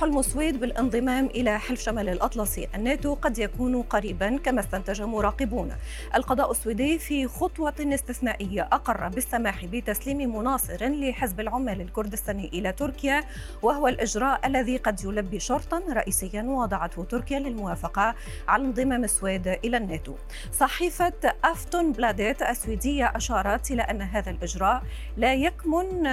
حلم 0.00 0.18
السويد 0.18 0.60
بالانضمام 0.60 1.26
إلى 1.26 1.58
حلف 1.58 1.80
شمال 1.80 2.08
الأطلسي. 2.08 2.68
الناتو 2.74 3.14
قد 3.14 3.38
يكون 3.38 3.82
قريبا 3.82 4.36
كما 4.36 4.60
استنتج 4.60 5.02
مراقبون. 5.02 5.72
القضاء 6.14 6.50
السويدي 6.50 6.98
في 6.98 7.26
خطوة 7.28 7.74
استثنائية 7.80 8.68
أقر 8.72 9.08
بالسماح 9.08 9.64
بتسليم 9.64 10.36
مناصر 10.36 10.86
لحزب 10.88 11.40
العمال 11.40 11.80
الكردستاني 11.80 12.48
إلى 12.48 12.72
تركيا 12.72 13.24
وهو 13.62 13.88
الإجراء 13.88 14.46
الذي 14.46 14.76
قد 14.76 15.04
يلبي 15.04 15.40
شرطا 15.40 15.82
رئيسيا 15.90 16.42
وضعته 16.42 17.04
تركيا 17.04 17.38
للموافقة 17.38 18.14
على 18.48 18.64
انضمام 18.64 19.04
السويد 19.04 19.48
إلى 19.48 19.76
الناتو. 19.76 20.14
صحيفة 20.52 21.12
أفتون 21.44 21.92
بلاديت 21.92 22.42
السويدية 22.42 23.12
أشارت 23.16 23.70
إلى 23.70 23.82
أن 23.82 24.02
هذا 24.02 24.30
الإجراء 24.30 24.82
لا 25.16 25.34
يكمن 25.34 26.06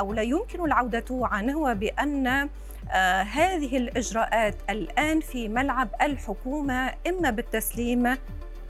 أو 0.00 0.12
لا 0.12 0.22
يمكن 0.22 0.64
العودة 0.64 1.04
عنه 1.10 1.58
وبأن 1.58 2.48
آه 2.96 3.22
هذه 3.22 3.76
الإجراءات 3.76 4.54
الآن 4.70 5.20
في 5.20 5.48
ملعب 5.48 5.88
الحكومة 6.02 6.92
إما 7.06 7.30
بالتسليم 7.30 8.16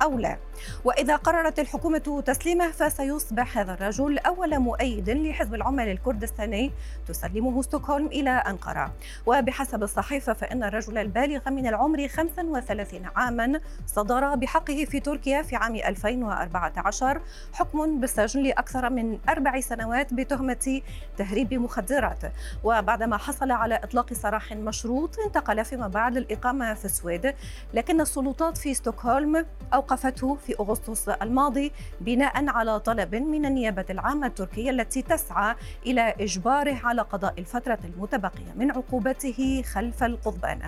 أو 0.03 0.19
لا. 0.19 0.37
وإذا 0.85 1.17
قررت 1.17 1.59
الحكومة 1.59 2.23
تسليمه 2.27 2.71
فسيصبح 2.71 3.59
هذا 3.59 3.75
الرجل 3.75 4.19
أول 4.19 4.59
مؤيد 4.59 5.11
لحزب 5.11 5.55
العمال 5.55 5.89
الكردستاني 5.89 6.73
تسلمه 7.09 7.63
ستوكهولم 7.63 8.07
إلى 8.07 8.31
أنقرة. 8.31 8.93
وبحسب 9.27 9.83
الصحيفة 9.83 10.33
فإن 10.33 10.65
الرجل 10.65 10.99
البالغ 10.99 11.51
من 11.51 11.67
العمر 11.67 12.09
35 12.09 13.07
عاما 13.17 13.61
صدر 13.87 14.35
بحقه 14.35 14.85
في 14.85 15.01
تركيا 15.01 15.43
في 15.43 15.57
عام 15.57 15.75
2014 15.75 17.21
حكم 17.53 18.01
بالسجن 18.01 18.43
لأكثر 18.43 18.91
من 18.91 19.19
أربع 19.29 19.61
سنوات 19.61 20.15
بتهمة 20.15 20.83
تهريب 21.17 21.55
مخدرات. 21.55 22.19
وبعدما 22.65 23.17
حصل 23.17 23.51
على 23.51 23.75
إطلاق 23.75 24.13
سراح 24.13 24.53
مشروط 24.53 25.19
انتقل 25.27 25.65
فيما 25.65 25.89
بعد 25.89 26.17
الإقامة 26.17 26.75
في 26.75 26.85
السويد. 26.85 27.35
لكن 27.75 28.01
السلطات 28.01 28.59
في 28.59 28.75
ستوكهولم 28.75 29.47
أوقفته 29.91 30.35
في 30.35 30.55
أغسطس 30.61 31.09
الماضي 31.09 31.73
بناء 32.01 32.49
على 32.49 32.81
طلب 32.81 33.15
من 33.15 33.47
النيابة 33.47 33.85
العامة 33.91 34.27
التركية 34.27 34.71
التي 34.71 35.03
تسعى 35.03 35.55
إلى 35.87 36.15
إجباره 36.21 36.81
على 36.85 37.03
قضاء 37.03 37.35
الفترة 37.39 37.79
المتبقية 37.85 38.53
من 38.57 38.71
عقوبته 38.71 39.63
خلف 39.63 40.03
القضبان. 40.03 40.59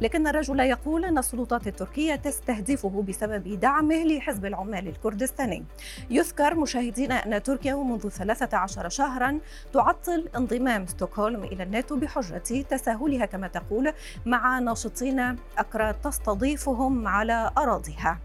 لكن 0.00 0.26
الرجل 0.26 0.60
يقول 0.60 1.04
أن 1.04 1.18
السلطات 1.18 1.66
التركية 1.66 2.14
تستهدفه 2.14 3.04
بسبب 3.08 3.60
دعمه 3.60 4.04
لحزب 4.04 4.46
العمال 4.46 4.88
الكردستاني. 4.88 5.64
يذكر 6.10 6.54
مشاهدينا 6.54 7.14
أن 7.14 7.42
تركيا 7.42 7.74
منذ 7.74 8.08
13 8.08 8.88
شهرا 8.88 9.38
تعطل 9.72 10.28
انضمام 10.36 10.86
ستوكهولم 10.86 11.44
إلى 11.44 11.62
الناتو 11.62 11.96
بحجة 11.96 12.62
تساهلها 12.62 13.26
كما 13.26 13.48
تقول 13.48 13.92
مع 14.26 14.58
ناشطين 14.58 15.36
أكراد 15.58 15.94
تستضيفهم 15.94 17.08
على 17.08 17.50
أراضيها. 17.58 18.18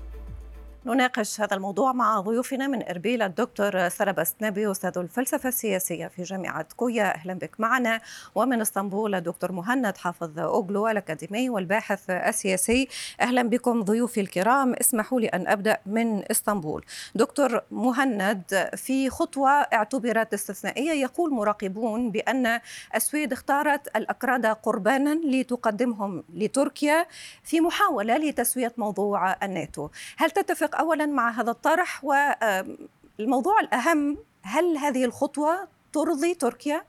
نناقش 0.85 1.41
هذا 1.41 1.55
الموضوع 1.55 1.93
مع 1.93 2.19
ضيوفنا 2.19 2.67
من 2.67 2.89
إربيل 2.89 3.21
الدكتور 3.21 3.89
سربس 3.89 4.35
نبي 4.41 4.71
أستاذ 4.71 4.97
الفلسفة 4.97 5.49
السياسية 5.49 6.07
في 6.07 6.23
جامعة 6.23 6.65
كويا. 6.75 7.15
أهلا 7.15 7.33
بك 7.33 7.59
معنا. 7.59 8.01
ومن 8.35 8.61
إسطنبول 8.61 9.15
الدكتور 9.15 9.51
مهند 9.51 9.97
حافظ 9.97 10.39
أوغلو 10.39 10.87
الأكاديمي 10.87 11.49
والباحث 11.49 12.09
السياسي. 12.09 12.87
أهلا 13.21 13.43
بكم 13.43 13.81
ضيوفي 13.81 14.21
الكرام. 14.21 14.73
اسمحوا 14.73 15.19
لي 15.19 15.27
أن 15.27 15.47
أبدأ 15.47 15.77
من 15.85 16.31
إسطنبول. 16.31 16.85
دكتور 17.15 17.61
مهند 17.71 18.69
في 18.75 19.09
خطوة 19.09 19.49
اعتبرت 19.49 20.33
استثنائية 20.33 20.91
يقول 20.91 21.33
مراقبون 21.33 22.11
بأن 22.11 22.59
السويد 22.95 23.31
اختارت 23.31 23.97
الأكراد 23.97 24.45
قربانا 24.45 25.19
لتقدمهم 25.23 26.23
لتركيا 26.33 27.05
في 27.43 27.61
محاولة 27.61 28.17
لتسوية 28.17 28.73
موضوع 28.77 29.35
الناتو. 29.43 29.89
هل 30.17 30.31
تتفق 30.31 30.70
أتفق 30.71 30.79
اولا 30.79 31.05
مع 31.05 31.31
هذا 31.31 31.51
الطرح 31.51 32.03
والموضوع 32.03 33.59
الأهم 33.59 34.17
هل 34.41 34.77
هذه 34.77 35.05
الخطوة 35.05 35.67
ترضي 35.93 36.33
تركيا؟ 36.33 36.83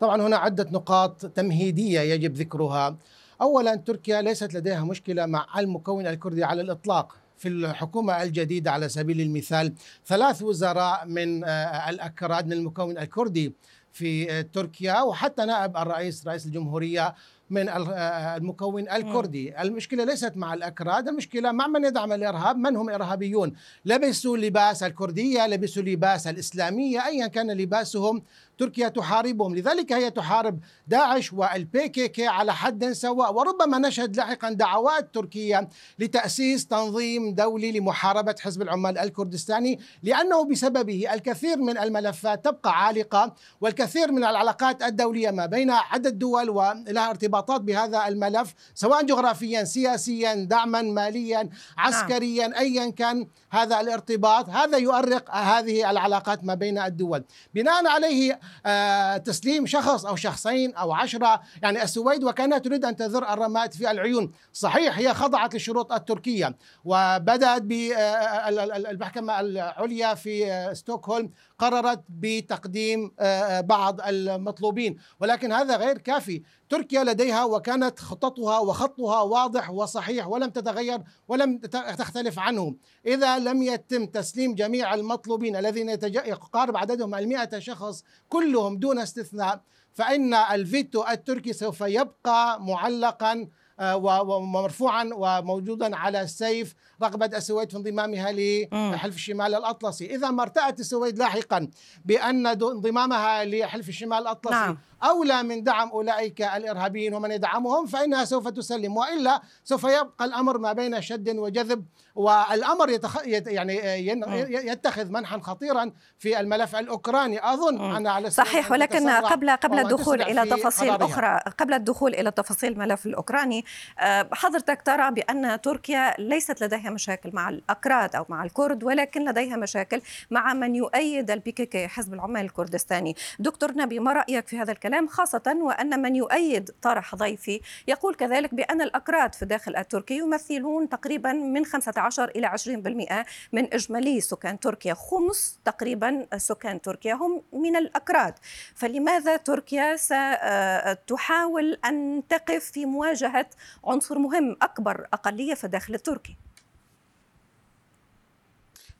طبعا 0.00 0.22
هنا 0.22 0.36
عدة 0.36 0.66
نقاط 0.72 1.26
تمهيدية 1.26 2.00
يجب 2.00 2.34
ذكرها. 2.34 2.96
اولا 3.40 3.74
تركيا 3.74 4.22
ليست 4.22 4.54
لديها 4.54 4.84
مشكلة 4.84 5.26
مع 5.26 5.46
المكون 5.58 6.06
الكردي 6.06 6.44
على 6.44 6.62
الإطلاق. 6.62 7.16
في 7.38 7.48
الحكومة 7.48 8.22
الجديدة 8.22 8.70
على 8.70 8.88
سبيل 8.88 9.20
المثال 9.20 9.74
ثلاث 10.06 10.42
وزراء 10.42 11.06
من 11.06 11.44
الأكراد 11.88 12.46
من 12.46 12.52
المكون 12.52 12.98
الكردي 12.98 13.52
في 13.92 14.42
تركيا 14.42 15.00
وحتى 15.02 15.44
نائب 15.44 15.76
الرئيس 15.76 16.26
رئيس 16.26 16.46
الجمهورية 16.46 17.14
من 17.54 17.68
المكون 17.68 18.88
الكردي. 18.88 19.62
المشكلة 19.62 20.04
ليست 20.04 20.32
مع 20.36 20.54
الأكراد 20.54 21.08
المشكلة 21.08 21.52
مع 21.52 21.66
من 21.66 21.84
يدعم 21.84 22.12
الإرهاب. 22.12 22.56
من 22.56 22.76
هم 22.76 22.90
إرهابيون؟ 22.90 23.52
لبسوا 23.84 24.36
لباس 24.36 24.82
الكردية 24.82 25.46
لبسوا 25.46 25.82
لباس 25.82 26.26
الإسلامية. 26.26 27.06
أيا 27.06 27.26
كان 27.26 27.50
لباسهم 27.50 28.22
تركيا 28.58 28.88
تحاربهم. 28.88 29.54
لذلك 29.54 29.92
هي 29.92 30.10
تحارب 30.10 30.58
داعش 30.88 31.32
والبي 31.32 31.88
كي 31.88 32.08
كي 32.08 32.26
على 32.26 32.54
حد 32.54 32.92
سواء. 32.92 33.34
وربما 33.34 33.78
نشهد 33.78 34.16
لاحقا 34.16 34.50
دعوات 34.52 35.14
تركيا 35.14 35.68
لتأسيس 35.98 36.66
تنظيم 36.66 37.34
دولي 37.34 37.72
لمحاربة 37.78 38.34
حزب 38.40 38.62
العمال 38.62 38.98
الكردستاني 38.98 39.80
لأنه 40.02 40.44
بسببه 40.44 41.14
الكثير 41.14 41.56
من 41.56 41.78
الملفات 41.78 42.44
تبقى 42.44 42.84
عالقة 42.86 43.34
والكثير 43.60 44.12
من 44.12 44.24
العلاقات 44.24 44.82
الدولية 44.82 45.30
ما 45.30 45.46
بين 45.46 45.70
عدد 45.70 46.18
دول 46.18 46.50
ولها 46.50 47.12
ارتباطات 47.44 47.60
بهذا 47.60 48.08
الملف 48.08 48.54
سواء 48.74 49.06
جغرافيا 49.06 49.64
سياسيا 49.64 50.34
دعما 50.34 50.82
ماليا 50.82 51.48
عسكريا 51.78 52.46
نعم. 52.46 52.58
أيا 52.58 52.90
كان 52.90 53.26
هذا 53.50 53.80
الارتباط. 53.80 54.48
هذا 54.48 54.78
يؤرق 54.78 55.30
هذه 55.30 55.90
العلاقات 55.90 56.44
ما 56.44 56.54
بين 56.54 56.78
الدول. 56.78 57.24
بناء 57.54 57.86
عليه 57.86 58.40
آه، 58.66 59.16
تسليم 59.16 59.66
شخص 59.66 60.06
أو 60.06 60.16
شخصين 60.16 60.74
أو 60.74 60.92
عشرة. 60.92 61.40
يعني 61.62 61.82
السويد 61.82 62.24
وكانت 62.24 62.64
تريد 62.64 62.84
أن 62.84 62.96
تذر 62.96 63.32
الرماد 63.32 63.72
في 63.74 63.90
العيون. 63.90 64.32
صحيح 64.52 64.98
هي 64.98 65.14
خضعت 65.14 65.54
للشروط 65.54 65.92
التركية 65.92 66.56
وبدأت 66.84 67.62
بالمحكمة 67.62 69.40
العليا 69.40 70.14
في 70.14 70.52
آه، 70.52 70.72
ستوكهولم 70.72 71.30
قررت 71.58 72.00
بتقديم 72.08 73.12
آه، 73.20 73.60
بعض 73.60 74.00
المطلوبين. 74.00 74.96
ولكن 75.20 75.52
هذا 75.52 75.76
غير 75.76 75.98
كافي. 75.98 76.42
تركيا 76.74 77.04
لديها 77.04 77.44
وكانت 77.44 77.98
خططها 77.98 78.58
وخطها 78.58 79.22
واضح 79.22 79.70
وصحيح 79.70 80.28
ولم 80.28 80.50
تتغير 80.50 81.00
ولم 81.28 81.58
تختلف 81.98 82.38
عنه. 82.38 82.74
إذا 83.06 83.38
لم 83.38 83.62
يتم 83.62 84.06
تسليم 84.06 84.54
جميع 84.54 84.94
المطلوبين 84.94 85.56
الذين 85.56 85.88
يقارب 86.04 86.76
عددهم 86.76 87.14
المئة 87.14 87.58
شخص 87.58 88.04
كلهم 88.28 88.78
دون 88.78 88.98
استثناء 88.98 89.60
فإن 89.92 90.34
الفيتو 90.34 91.04
التركي 91.10 91.52
سوف 91.52 91.80
يبقى 91.80 92.62
معلقا 92.62 93.48
ومرفوعا 93.80 95.10
وموجودا 95.14 95.96
على 95.96 96.22
السيف 96.22 96.74
رغبة 97.02 97.26
السويد 97.26 97.70
في 97.70 97.76
انضمامها 97.76 98.32
لحلف 98.32 99.14
الشمال 99.14 99.54
الأطلسي. 99.54 100.14
إذا 100.14 100.30
ما 100.30 100.42
ارتأت 100.42 100.80
السويد 100.80 101.18
لاحقا 101.18 101.68
بأن 102.04 102.46
انضمامها 102.46 103.44
لحلف 103.44 103.88
الشمال 103.88 104.18
الأطلسي 104.18 104.56
نعم. 104.56 104.78
أولى 105.04 105.42
من 105.42 105.62
دعم 105.62 105.90
أولئك 105.90 106.42
الإرهابيين 106.42 107.14
ومن 107.14 107.30
يدعمهم 107.30 107.86
فإنها 107.86 108.24
سوف 108.24 108.48
تسلم. 108.48 108.96
وإلا 108.96 109.42
سوف 109.64 109.84
يبقى 109.84 110.24
الأمر 110.24 110.58
ما 110.58 110.72
بين 110.72 111.02
شد 111.02 111.28
وجذب 111.28 111.84
والأمر 112.14 112.88
يتخ... 112.88 113.26
يعني 113.26 114.06
يتخذ 114.48 115.10
منحا 115.10 115.38
خطيرا 115.38 115.92
في 116.18 116.40
الملف 116.40 116.76
الأوكراني. 116.76 117.52
أظن 117.52 117.96
أن 117.96 118.06
على 118.06 118.30
صحيح 118.30 118.70
ولكن 118.70 119.10
قبل 119.10 119.50
قبل 119.50 119.78
الدخول 119.78 120.22
إلى 120.22 120.50
تفاصيل 120.50 120.90
أخرى 120.90 121.40
قبل 121.58 121.74
الدخول 121.74 122.14
إلى 122.14 122.30
تفاصيل 122.30 122.72
الملف 122.72 123.06
الأوكراني 123.06 123.63
آه، 123.98 124.28
حضرتك 124.32 124.82
ترى 124.82 125.10
بأن 125.10 125.60
تركيا 125.60 126.14
ليست 126.18 126.62
لديها 126.62 126.90
مشاكل 126.90 127.30
مع 127.32 127.48
الأكراد 127.48 128.16
أو 128.16 128.26
مع 128.28 128.44
الكرد 128.44 128.84
ولكن 128.84 129.28
لديها 129.28 129.56
مشاكل 129.56 130.02
مع 130.30 130.54
من 130.54 130.74
يؤيد 130.74 131.30
البيكيكي 131.30 131.88
حزب 131.88 132.14
العمال 132.14 132.44
الكردستاني. 132.44 133.16
دكتور 133.38 133.72
نبي 133.76 133.98
ما 133.98 134.12
رأيك 134.12 134.48
في 134.48 134.58
هذا 134.58 134.72
الكلام؟ 134.72 135.08
خاصة 135.08 135.56
وأن 135.56 136.02
من 136.02 136.16
يؤيد 136.16 136.70
طرح 136.82 137.14
ضيفي 137.14 137.60
يقول 137.88 138.14
كذلك 138.14 138.54
بأن 138.54 138.82
الأكراد 138.82 139.34
في 139.34 139.42
الداخل 139.42 139.76
التركي 139.76 140.18
يمثلون 140.18 140.88
تقريبا 140.88 141.32
من 141.32 141.64
15 141.64 142.28
إلى 142.28 142.46
20% 142.46 143.24
من 143.52 143.74
إجمالي 143.74 144.20
سكان 144.20 144.60
تركيا. 144.60 144.94
خمس 144.94 145.58
تقريبا 145.64 146.26
سكان 146.36 146.80
تركيا 146.80 147.14
هم 147.14 147.42
من 147.52 147.76
الأكراد. 147.76 148.34
فلماذا 148.74 149.36
تركيا 149.36 149.96
ستحاول 149.96 151.78
أن 151.84 152.22
تقف 152.28 152.64
في 152.64 152.86
مواجهة 152.86 153.46
عنصر 153.84 154.18
مهم 154.18 154.56
أكبر 154.62 155.06
أقلية 155.12 155.54
في 155.54 155.64
الداخل 155.64 155.94
التركي 155.94 156.36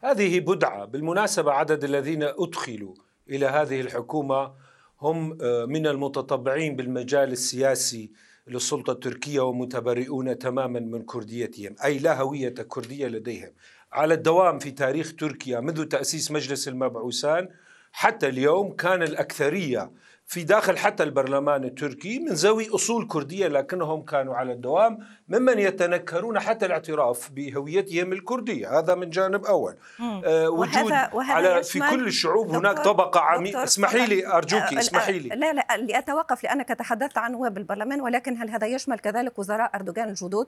هذه 0.05 0.41
بدعة. 0.41 0.85
بالمناسبة 0.85 1.53
عدد 1.53 1.85
الذين 1.85 2.23
أدخلوا 2.23 2.95
إلى 3.31 3.47
هذه 3.47 3.81
الحكومة 3.81 4.53
هم 5.01 5.39
آه، 5.43 5.65
من 5.65 5.87
المتطبعين 5.87 6.77
بالمجال 6.77 7.33
السياسي 7.33 8.11
للسلطة 8.47 8.93
التركية 8.93 9.41
ومتبرئون 9.41 10.39
تماما 10.39 10.81
من 10.81 11.03
كرديتهم 11.03 11.77
أي 11.85 11.99
لا 11.99 12.21
هوية 12.21 12.49
كردية 12.49 13.07
لديهم. 13.07 13.53
على 13.93 14.15
الدوام 14.15 14.59
في 14.59 14.71
تاريخ 14.71 15.15
تركيا 15.17 15.61
منذ 15.61 15.85
تأسيس 15.85 16.31
مجلس 16.31 16.69
المبعوثان 16.69 17.49
حتى 17.93 18.29
اليوم 18.29 18.73
كان 18.73 19.03
الأكثرية 19.03 19.91
في 20.27 20.45
داخل 20.45 20.79
حتى 20.79 21.03
البرلمان 21.03 21.65
التركي 21.65 22.19
من 22.19 22.33
ذوي 22.33 22.69
أصول 22.75 23.07
كردية 23.07 23.49
لكنهم 23.49 24.03
كانوا 24.03 24.35
على 24.35 24.53
الدوام 24.53 24.99
ممن 25.29 25.59
يتنكرون 25.59 26.41
حتى 26.41 26.67
الاعتراف 26.67 27.31
بهويتهم 27.31 28.13
الكردية. 28.13 28.79
هذا 28.79 28.95
من 28.95 29.11
جانب 29.11 29.45
أول. 29.45 29.77
آه 30.01 30.49
وجود 30.49 30.77
وهذا 30.77 31.11
وهذا 31.13 31.33
على 31.33 31.63
في 31.63 31.79
كل 31.79 32.07
الشعوب 32.07 32.51
هناك 32.51 32.79
طبقة 32.79 33.21
عميقه 33.21 33.65
اسمحي 33.65 34.07
لي 34.07 34.27
أرجوك 34.27 34.63
آه، 34.63 34.79
اسمحي 34.79 35.19
لي. 35.19 35.29
لا 35.29 35.53
لا 35.53 35.67
لأتوقف 35.77 36.45
لأنك 36.45 36.69
تحدثت 36.69 37.19
عن 37.19 37.33
نواب 37.33 37.59
البرلمان 37.59 38.01
ولكن 38.01 38.37
هل 38.39 38.51
هذا 38.51 38.67
يشمل 38.67 38.99
كذلك 38.99 39.39
وزراء 39.39 39.71
أردوغان 39.75 40.09
الجدد؟ 40.09 40.47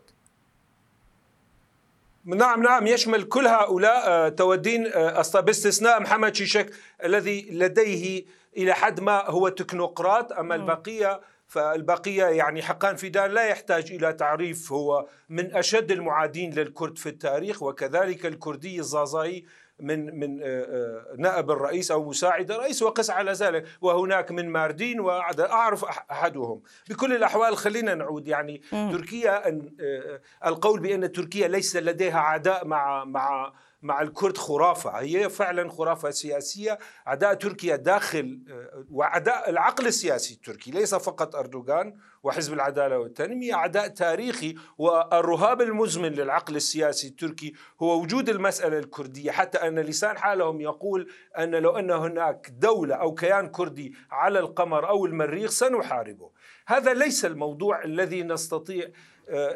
نعم 2.24 2.62
نعم 2.62 2.86
يشمل 2.86 3.22
كل 3.22 3.46
هؤلاء 3.46 4.08
آه، 4.08 4.28
تودين 4.28 4.86
آه، 4.86 5.40
باستثناء 5.40 6.00
محمد 6.00 6.34
شيشك 6.34 6.70
الذي 7.04 7.48
لديه 7.50 8.24
إلى 8.56 8.72
حد 8.72 9.00
ما 9.00 9.30
هو 9.30 9.48
تكنوقراط 9.48 10.32
أما 10.32 10.54
البقية 10.54 11.20
فالبقية 11.46 12.24
يعني 12.24 12.62
حقان 12.62 12.96
فيدان 12.96 13.30
لا 13.30 13.44
يحتاج 13.44 13.92
إلى 13.92 14.12
تعريف 14.12 14.72
هو 14.72 15.06
من 15.28 15.54
أشد 15.54 15.90
المعادين 15.90 16.54
للكرد 16.54 16.98
في 16.98 17.08
التاريخ 17.08 17.62
وكذلك 17.62 18.26
الكردي 18.26 18.80
الزازاي 18.80 19.44
من 19.80 20.18
من 20.18 20.40
آه، 20.42 20.44
آه، 20.44 21.14
نائب 21.18 21.50
الرئيس 21.50 21.90
أو 21.90 22.08
مساعد 22.08 22.50
الرئيس 22.50 22.82
وقس 22.82 23.10
على 23.10 23.32
ذلك 23.32 23.66
وهناك 23.80 24.30
من 24.30 24.48
ماردين 24.48 25.00
واعرف 25.00 25.84
أحدهم. 25.84 26.62
بكل 26.90 27.12
الأحوال 27.12 27.56
خلينا 27.56 27.94
نعود 27.94 28.28
يعني 28.28 28.62
تركيا 28.70 29.48
آه، 29.48 30.20
القول 30.46 30.80
بأن 30.80 31.12
تركيا 31.12 31.48
ليس 31.48 31.76
لديها 31.76 32.18
عداء 32.18 32.66
مع 32.66 33.04
مع 33.04 33.52
مع 33.86 34.02
الكرد 34.02 34.38
خرافة. 34.38 34.90
هي 34.90 35.28
فعلا 35.28 35.70
خرافة 35.70 36.10
سياسية. 36.10 36.78
عداء 37.06 37.34
تركيا 37.34 37.76
داخل 37.76 38.40
آه، 38.50 38.84
وعداء 38.90 39.50
العقل 39.50 39.86
السياسي 39.86 40.34
التركي 40.34 40.70
ليس 40.70 40.94
فقط 40.94 41.36
أردوغان 41.36 41.96
وحزب 42.22 42.52
العدالة 42.52 42.98
والتنمية. 42.98 43.54
عداء 43.54 43.88
تاريخي 43.88 44.54
والرهاب 44.78 45.62
المزمن 45.62 46.12
للعقل 46.12 46.56
السياسي 46.56 47.08
التركي 47.08 47.52
هو 47.82 48.02
وجود 48.02 48.28
المسألة 48.28 48.78
الكردية. 48.78 49.30
حتى 49.30 49.58
أن 49.58 49.78
لسان 49.78 50.18
حالهم 50.18 50.60
يقول 50.60 51.10
أن 51.38 51.54
لو 51.54 51.70
أن 51.70 51.90
هناك 51.90 52.50
دولة 52.50 52.94
أو 52.94 53.14
كيان 53.14 53.48
كردي 53.48 53.94
على 54.10 54.38
القمر 54.38 54.88
أو 54.88 55.06
المريخ 55.06 55.50
سنحاربه. 55.50 56.30
هذا 56.66 56.94
ليس 56.94 57.24
الموضوع 57.24 57.84
الذي 57.84 58.22
نستطيع 58.22 58.88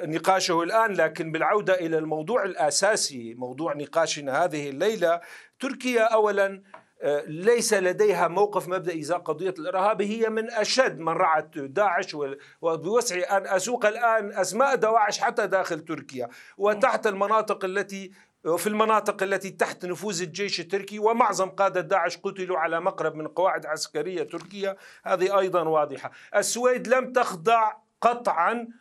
نقاشه 0.05 0.63
الآن 0.63 0.93
لكن 0.93 1.33
بالعودة 1.33 1.75
إلى 1.75 1.99
الموضوع 1.99 2.45
الأساسي 2.45 3.35
موضوع 3.35 3.75
نقاشنا 3.75 4.45
هذه 4.45 4.69
الليلة 4.69 5.21
تركيا 5.61 6.03
اولا 6.03 6.63
آه، 7.03 7.25
ليس 7.27 7.75
لديها 7.75 8.29
موقف 8.29 8.69
مبدئي 8.69 9.01
ازاء 9.01 9.19
قضية 9.19 9.55
الإرهاب 9.59 10.03
هي 10.03 10.29
من 10.29 10.51
أشد 10.51 10.99
من 10.99 11.13
رعت 11.13 11.59
داعش 11.59 12.17
وبوسعي 12.61 13.23
أن 13.23 13.47
أسوق 13.47 13.87
الآن 13.87 14.33
أسماء 14.33 14.75
دواعش 14.75 15.19
حتى 15.19 15.47
داخل 15.47 15.81
تركيا 15.81 16.29
وتحت 16.59 17.07
المناطق 17.07 17.65
التي 17.65 18.11
وفي 18.45 18.67
المناطق 18.67 19.23
التي 19.23 19.51
تحت 19.51 19.87
نفوذ 19.87 20.23
الجيش 20.23 20.61
التركي 20.61 20.99
ومعظم 20.99 21.49
قادة 21.49 21.81
داعش 21.81 22.17
قتلوا 22.17 22.59
على 22.59 22.81
مقرب 22.81 23.15
من 23.15 23.29
قواعد 23.29 23.67
عسكرية 23.67 24.23
تركية. 24.23 24.77
هذه 25.05 25.39
أيضا 25.39 25.63
واضحة. 25.63 26.11
السويد 26.37 26.89
لم 26.89 27.13
تخضع 27.13 27.73
قطعا 28.01 28.53
آه، 28.53 28.57
آه، 28.57 28.80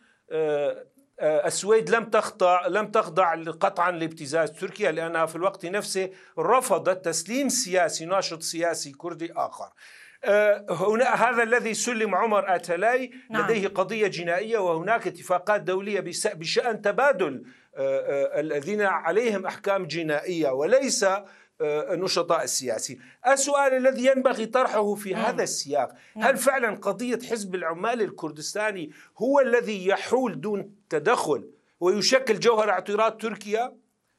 السويد 1.22 1.90
لم 1.90 2.04
تخضع 2.04 2.66
لم 2.66 2.86
تخضع 2.86 3.34
قطعا 3.34 3.90
لابتزاز 3.90 4.50
تركيا 4.52 4.92
لأنها 4.92 5.26
في 5.26 5.36
الوقت 5.36 5.66
نفسه 5.66 6.10
رفضت 6.38 7.04
تسليم 7.04 7.48
سياسي 7.48 8.04
ناشط 8.04 8.42
سياسي 8.42 8.92
كردي 8.92 9.32
آخر. 9.32 9.68
آه، 10.24 10.66
هنا 10.70 11.04
هذا 11.04 11.42
الذي 11.42 11.74
سلم 11.74 12.14
عمر 12.14 12.54
آتلاي 12.54 13.10
نعم. 13.30 13.44
لديه 13.44 13.68
قضية 13.68 14.06
جنائية 14.06 14.58
وهناك 14.58 15.06
اتفاقات 15.06 15.60
دولية 15.60 16.00
بشأن 16.34 16.82
تبادل 16.82 17.44
الذين 17.76 18.80
عليهم 18.80 19.46
أحكام 19.46 19.86
جنائية 19.86 20.50
وليس 20.50 21.06
النشطاء 21.60 22.40
آه، 22.40 22.44
السياسي 22.44 22.98
السؤال 23.28 23.74
الذي 23.74 24.06
ينبغي 24.06 24.46
طرحه 24.46 24.94
في 24.94 25.12
نعم. 25.12 25.24
هذا 25.24 25.42
السياق. 25.42 25.94
هل 26.16 26.36
فعلا 26.36 26.76
قضية 26.76 27.18
حزب 27.30 27.54
العمال 27.54 28.02
الكردستاني 28.02 28.90
هو 29.18 29.40
الذي 29.40 29.86
يحول 29.86 30.40
دون 30.40 30.74
تدخل 30.90 31.50
ويشكل 31.80 32.40
جوهر 32.40 32.70
اعتراض 32.70 33.16
تركيا 33.16 33.62
آه، 33.62 33.76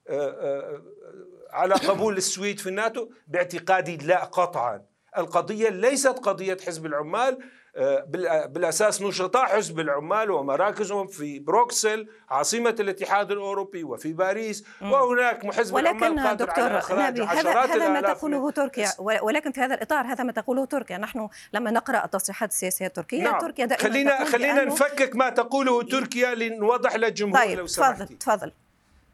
آه، 0.10 0.82
على 1.52 1.74
قبول 1.74 2.18
السويد 2.24 2.60
في 2.60 2.70
الناتو 2.70 3.10
باعتقادي 3.28 3.98
لا 3.98 4.24
قطعا 4.24 4.82
القضية 5.18 5.70
ليست 5.70 6.08
قضية 6.08 6.58
حزب 6.66 6.86
العمال 6.86 7.38
بالأساس 8.48 9.02
نشطاء 9.02 9.46
حزب 9.46 9.80
العمال 9.80 10.32
ومراكزهم 10.32 11.08
في 11.08 11.40
بروكسل 11.40 12.08
عاصمة 12.30 12.76
الاتحاد 12.80 13.32
الأوروبي 13.32 13.84
وفي 13.84 14.14
باريس 14.14 14.64
وهناك 14.82 15.54
حزب 15.56 15.76
ولكن 15.76 16.04
العمال 16.04 16.38
دكتور 16.38 16.82
نبي 16.92 17.22
هذا 17.24 17.52
هذا 17.52 17.90
ما 17.90 18.02
تقوله 18.02 18.52
تركيا 18.52 18.90
ولكن 19.00 19.52
في 19.52 19.62
هذا 19.62 19.74
الإطار 19.74 20.06
هذا 20.06 20.24
ما 20.24 20.32
تقوله 20.32 20.66
تركيا. 20.66 20.98
نحن 20.98 21.30
لما 21.54 21.72
نقرأ 21.72 22.06
التصريحات 22.06 22.50
السياسية 22.50 22.86
التركية 22.86 23.24
نعم. 23.24 23.40
تركيا 23.40 23.66
دائما 23.66 23.84
خلينا 23.84 24.26
خلينا 24.26 24.66
نفكك 24.66 25.16
ما 25.16 25.30
تقوله 25.30 25.84
تركيا 25.84 26.36
لنوضح 26.36 26.96
للجمهور 26.96 27.40
طيب 27.40 27.60
لو 27.60 27.68
سمحتي. 27.68 28.06
تفضل. 28.06 28.18
تفضل 28.18 28.52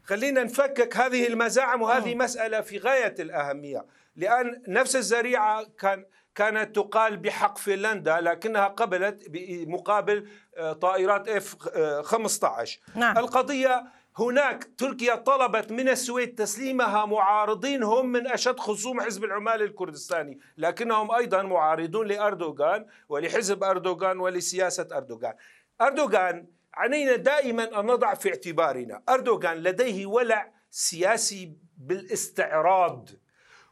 خلينا 0.04 0.44
نفكك 0.44 0.96
هذه 0.96 1.26
المزاعم 1.26 1.82
وهذه 1.82 2.14
مسألة 2.14 2.60
في 2.60 2.78
غاية 2.78 3.14
الأهمية 3.18 3.84
لأن 4.16 4.62
نفس 4.68 4.96
الزريعة 4.96 5.66
كان 5.78 6.04
كانت 6.38 6.76
تقال 6.76 7.16
بحق 7.16 7.58
فنلندا 7.58 8.20
لكنها 8.20 8.68
قبلت 8.68 9.28
بمقابل 9.28 10.28
آه، 10.56 10.72
طائرات 10.72 11.28
إف 11.28 11.56
15 12.02 12.80
آه، 12.96 12.98
نعم. 12.98 13.18
القضية 13.18 13.84
هناك 14.18 14.68
تركيا 14.78 15.14
طلبت 15.14 15.72
من 15.72 15.88
السويد 15.88 16.34
تسليمها 16.34 17.06
معارضين 17.06 17.82
هم 17.82 18.12
من 18.12 18.26
أشد 18.26 18.60
خصوم 18.60 19.00
حزب 19.00 19.24
العمال 19.24 19.62
الكردستاني 19.62 20.38
لكنهم 20.56 21.10
أيضا 21.10 21.42
معارضون 21.42 22.06
لأردوغان 22.06 22.86
ولحزب 23.08 23.64
أردوغان 23.64 24.18
ولسياسة 24.18 24.88
أردوغان 24.92 25.34
أردوغان 25.80 26.46
علينا 26.74 27.16
دائما 27.16 27.80
أن 27.80 27.86
نضع 27.86 28.14
في 28.14 28.28
اعتبارنا 28.28 29.02
أردوغان 29.08 29.56
لديه 29.56 30.06
ولع 30.06 30.52
سياسي 30.70 31.52
بالاستعراض 31.76 33.08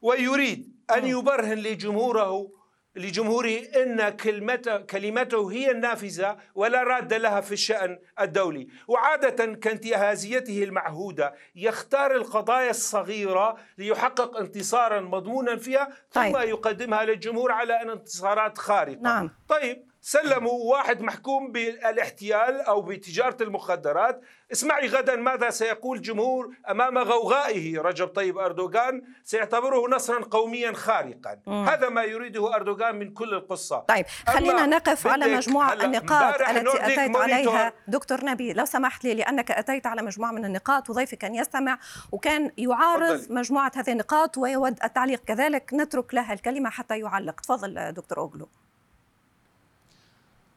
ويريد 0.02 0.75
أن 0.90 1.06
يبرهن 1.06 1.58
لجمهوره 1.58 2.50
لجمهوره 2.96 3.58
إن 3.76 4.08
كلمته 4.08 4.76
كلمته 4.76 5.52
هي 5.52 5.70
النافذة 5.70 6.36
ولا 6.54 6.82
راد 6.82 7.14
لها 7.14 7.40
في 7.40 7.52
الشأن 7.52 7.98
الدولي، 8.20 8.68
وعادة 8.88 9.54
كانتهازيته 9.54 10.64
المعهودة 10.64 11.34
يختار 11.56 12.16
القضايا 12.16 12.70
الصغيرة 12.70 13.56
ليحقق 13.78 14.36
انتصارا 14.36 15.00
مضمونا 15.00 15.56
فيها 15.56 15.88
ثم 16.10 16.32
طيب. 16.32 16.48
يقدمها 16.48 17.04
للجمهور 17.04 17.52
على 17.52 17.82
أن 17.82 17.90
انتصارات 17.90 18.58
خارقة. 18.58 19.00
نعم. 19.00 19.30
طيب 19.48 19.86
سلموا 20.08 20.70
واحد 20.72 21.02
محكوم 21.02 21.52
بالاحتيال 21.52 22.60
أو 22.60 22.82
بتجارة 22.82 23.36
المخدرات. 23.40 24.20
اسمعي 24.52 24.86
غدا 24.86 25.16
ماذا 25.16 25.50
سيقول 25.50 26.02
جمهور 26.02 26.54
أمام 26.70 26.98
غوغائه 26.98 27.80
رجب 27.80 28.06
طيب 28.08 28.38
أردوغان. 28.38 29.02
سيعتبره 29.24 29.88
نصرا 29.90 30.24
قوميا 30.24 30.72
خارقا. 30.72 31.38
مم. 31.46 31.68
هذا 31.68 31.88
ما 31.88 32.02
يريده 32.02 32.54
أردوغان 32.54 32.96
من 32.96 33.12
كل 33.12 33.34
القصة. 33.34 33.78
طيب 33.78 34.06
خلينا 34.26 34.66
نقف 34.66 35.06
على 35.06 35.36
مجموعة 35.36 35.72
النقاط 35.72 36.40
التي 36.40 36.84
أتيت 36.84 37.16
عليها. 37.16 37.72
دكتور 37.88 38.24
نبي 38.24 38.52
لو 38.52 38.64
سمحت 38.64 39.04
لي 39.04 39.14
لأنك 39.14 39.50
أتيت 39.50 39.86
على 39.86 40.02
مجموعة 40.02 40.30
من 40.30 40.44
النقاط 40.44 40.90
وضيفي 40.90 41.16
كان 41.16 41.34
يستمع 41.34 41.78
وكان 42.12 42.50
يعارض 42.58 43.16
فضل. 43.16 43.34
مجموعة 43.34 43.72
هذه 43.76 43.92
النقاط 43.92 44.38
ويود 44.38 44.78
التعليق. 44.84 45.24
كذلك 45.24 45.70
نترك 45.74 46.14
لها 46.14 46.32
الكلمة 46.32 46.70
حتى 46.70 46.98
يعلق. 46.98 47.40
تفضل 47.40 47.92
دكتور 47.92 48.18
أوغلو. 48.18 48.48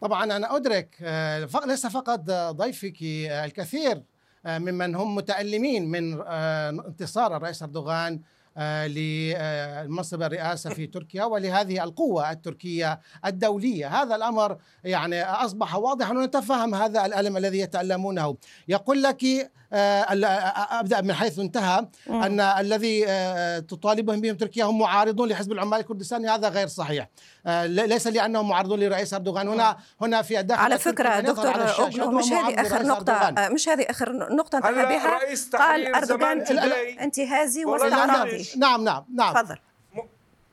طبعا 0.01 0.23
أنا 0.23 0.55
أدرك 0.55 0.95
آه، 1.01 1.49
ليس 1.65 1.85
فقط 1.87 2.19
ضيفك 2.51 3.03
آه، 3.03 3.45
الكثير 3.45 4.03
آه، 4.45 4.57
ممن 4.57 4.95
هم 4.95 5.15
متألمين 5.15 5.91
من 5.91 6.21
انتصار 6.85 7.37
الرئيس 7.37 7.63
أردوغان 7.63 8.21
لمنصب 8.87 10.21
الرئاسة 10.21 10.69
في 10.69 10.87
تركيا 10.87 11.23
ولهذه 11.23 11.83
القوة 11.83 12.31
التركية 12.31 12.99
الدولية. 13.25 14.01
هذا 14.01 14.15
الأمر 14.15 14.57
يعني 14.83 15.23
أصبح 15.23 15.75
واضحا 15.75 16.13
ونتفهم 16.13 16.75
هذا 16.75 17.05
الألم 17.05 17.37
الذي 17.37 17.59
يتألمونه. 17.59 18.37
يقول 18.67 19.03
لك 19.03 19.23
آه، 19.23 19.39
آه، 19.43 19.49
أبدأ 19.73 21.01
من 21.01 21.13
حيث 21.13 21.39
انتهى. 21.39 21.87
أن 22.09 22.39
الذي 22.39 23.05
آه، 23.07 23.59
تطالبهم 23.59 24.21
بهم 24.21 24.35
تركيا 24.35 24.65
هم 24.65 24.79
معارضون 24.79 25.29
لحزب 25.29 25.51
العمال 25.51 25.79
الكردستاني 25.79 26.29
هذا 26.29 26.49
غير 26.49 26.67
صحيح. 26.67 27.07
آه، 27.45 27.65
ليس 27.65 28.07
لأنهم 28.07 28.49
معارضون 28.49 28.79
لرئيس 28.79 29.13
أردوغان. 29.13 29.47
هنا 29.47 29.77
هنا 30.01 30.21
في 30.21 30.39
الداخل 30.39 30.61
على 30.61 30.75
يظهر 30.75 31.21
دكتور 31.21 32.03
هو 32.03 32.11
مش 32.11 32.31
هذه 32.31 32.61
آخر 32.61 32.75
لرئيس 32.75 32.87
نقطة 32.87 33.13
أردوغان. 33.13 33.37
آه، 33.37 33.49
مش 33.49 33.69
هذه 33.69 33.85
آخر 33.89 34.35
نقطة 34.35 34.57
انتهى 34.57 34.85
بها؟ 34.85 35.19
قال 35.53 35.95
today. 36.45 37.01
انتهازي 37.01 37.65
واستعراضي. 37.65 38.47
نعم 38.57 38.83
نعم 38.83 39.05
نعم. 39.15 39.33
تفضل. 39.33 39.57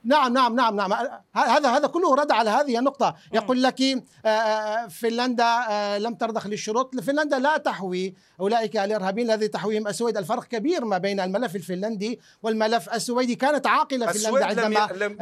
نعم 0.07 0.33
نعم 0.33 0.55
نعم 0.57 0.77
نعم. 0.77 0.93
هذا 1.35 1.69
هذا 1.77 1.87
كله 1.87 2.15
رد 2.15 2.33
على 2.33 2.51
هذه 2.51 2.79
النقطة. 2.79 3.15
يقول 3.33 3.63
لك 3.63 3.81
آه، 3.83 4.29
آه، 4.29 4.87
فنلندا 4.89 5.45
آه، 5.71 5.99
لم 5.99 6.15
ترضخ 6.15 6.47
للشروط. 6.47 7.01
فنلندا 7.01 7.39
لا 7.39 7.57
تحوي 7.57 8.15
أولئك 8.41 8.77
الإرهابيين 8.77 9.31
الذي 9.31 9.49
تحويهم 9.49 9.87
السويد. 9.89 10.17
الفرق 10.17 10.45
كبير 10.45 10.85
ما 10.85 10.99
بين 10.99 11.21
الملف 11.21 11.57
الفنلندي 11.57 12.21
والملف 12.43 12.95
السويدي. 12.95 13.35
كانت 13.35 13.67
عاقلة 13.67 14.07
فنلندا 14.07 14.45
عندما 14.47 14.89
لم- 14.95 15.17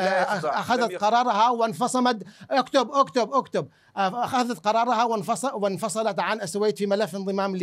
أخذت. 0.45 0.95
قرارها 1.05 1.50
وانفصمت. 1.50 2.23
اكتب 2.50 2.91
اكتب 2.93 3.33
اكتب. 3.35 3.69
أخذت 3.97 4.64
قرارها 4.67 5.05
وانفصل 5.05 5.50
وانفصلت 5.55 6.21
عن 6.21 6.41
السويد 6.41 6.79
في 6.79 6.87
ملف 6.87 7.17
انضمام 7.17 7.57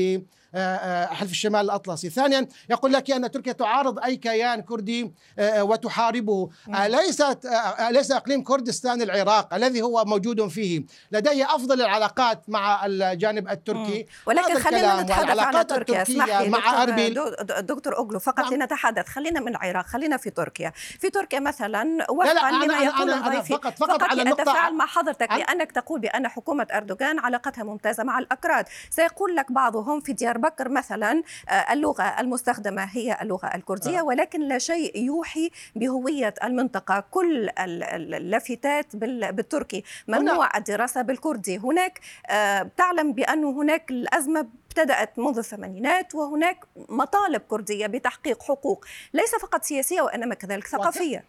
حلف 1.12 1.32
الشمال 1.32 1.62
الأطلسي. 1.62 2.10
ثانيا 2.10 2.48
يقول 2.70 2.94
لك 2.94 3.12
أن 3.12 3.32
تركيا 3.32 3.52
تعارض 3.54 4.00
أي 4.00 4.16
كيان 4.18 4.62
كردي 4.62 5.14
آه، 5.40 5.64
وتحاربه. 5.64 6.50
آه، 6.76 6.88
ليست 6.88 7.46
آه، 7.46 7.90
ليس 7.92 8.12
إقليم 8.12 8.44
كردستان 8.44 9.02
العراق 9.02 9.54
الذي 9.54 9.82
هو 9.82 10.06
موجود 10.06 10.48
فيه؟ 10.48 10.84
لديه 11.12 11.56
أفضل 11.56 11.82
العلاقات 11.82 12.44
مع 12.48 12.86
الجانب 12.86 13.50
التركي. 13.50 14.06
ولكن 14.26 14.60
خلينا 14.60 15.02
نتحدث 15.02 15.40
عن 15.40 15.68
تركيا. 15.68 16.02
اسمح 16.02 16.42
لي 16.42 16.50
مع 16.50 16.84
أربيل. 16.84 17.20
دكتور 17.60 17.98
أوغلو 17.98 18.20
فقط 18.20 18.40
نعم. 18.40 18.54
لنتحدث. 18.54 19.08
خلينا 19.08 19.40
من 19.40 19.48
العراق 19.48 19.86
خلينا 19.86 20.18
في 20.18 20.30
تركيا. 20.30 20.72
في 20.76 21.10
تركيا 21.10 21.40
مثلا 21.40 21.84
لا، 21.84 22.12
وفقا 22.12 22.34
أنا- 22.50 22.54
لما 22.64 22.80
أنا- 22.80 22.82
يقول 22.84 23.14
أنا- 23.24 23.28
ضيفي 23.28 23.54
فقط- 23.54 23.78
فقط 23.78 24.04
على 24.04 24.24
نقطة- 24.24 24.28
لأتفاعل 24.38 24.74
مع 24.74 24.86
حضرتك 24.86 25.32
لأنك 25.32 25.72
تقول 25.72 26.00
بأن 26.00 26.28
حكومة 26.28 26.68
أردوغان 26.74 27.20
علاقتها 27.20 27.64
ممتازة 27.64 28.04
مع 28.04 28.20
الأكراد. 28.20 28.66
سيقول 28.90 29.36
لك 29.36 29.52
بعضهم 29.52 30.00
في 30.00 30.14
ديار 30.14 30.38
بكر 30.42 30.70
مثلا 30.70 31.24
آه، 31.50 31.52
اللغة 31.74 32.04
المستخدمة 32.04 32.84
هي 32.84 33.18
اللغة 33.22 33.48
الكردية 33.56 34.00
آه. 34.00 34.04
ولكن 34.04 34.42
لا 34.42 34.58
شيء 34.58 34.98
يوحي 34.98 35.52
بهوية 35.76 36.34
المنطقة. 36.44 37.00
كل 37.12 37.50
ال- 37.50 37.84
ال- 37.84 38.14
اللافتات 38.14 38.96
بال- 38.96 39.32
بالتركي. 39.32 39.84
ممنوع 40.08 40.58
الدراسة 40.58 41.02
بالكردي؟ 41.02 41.58
هناك 41.58 42.00
آه، 42.30 42.70
تعلم 42.78 43.14
بأن 43.14 43.44
هناك 43.44 43.92
الأزمة 43.92 44.40
ابتدأت 44.68 45.20
منذ 45.20 45.38
الثمانينات 45.38 46.16
وهناك 46.16 46.66
مطالب 46.90 47.42
كردية 47.42 47.88
بتحقيق 47.88 48.44
حقوق 48.44 48.86
ليس 49.14 49.36
فقط 49.36 49.64
سياسية 49.64 50.02
وإنما 50.02 50.36
كذلك 50.36 50.68
ثقافية. 50.68 51.24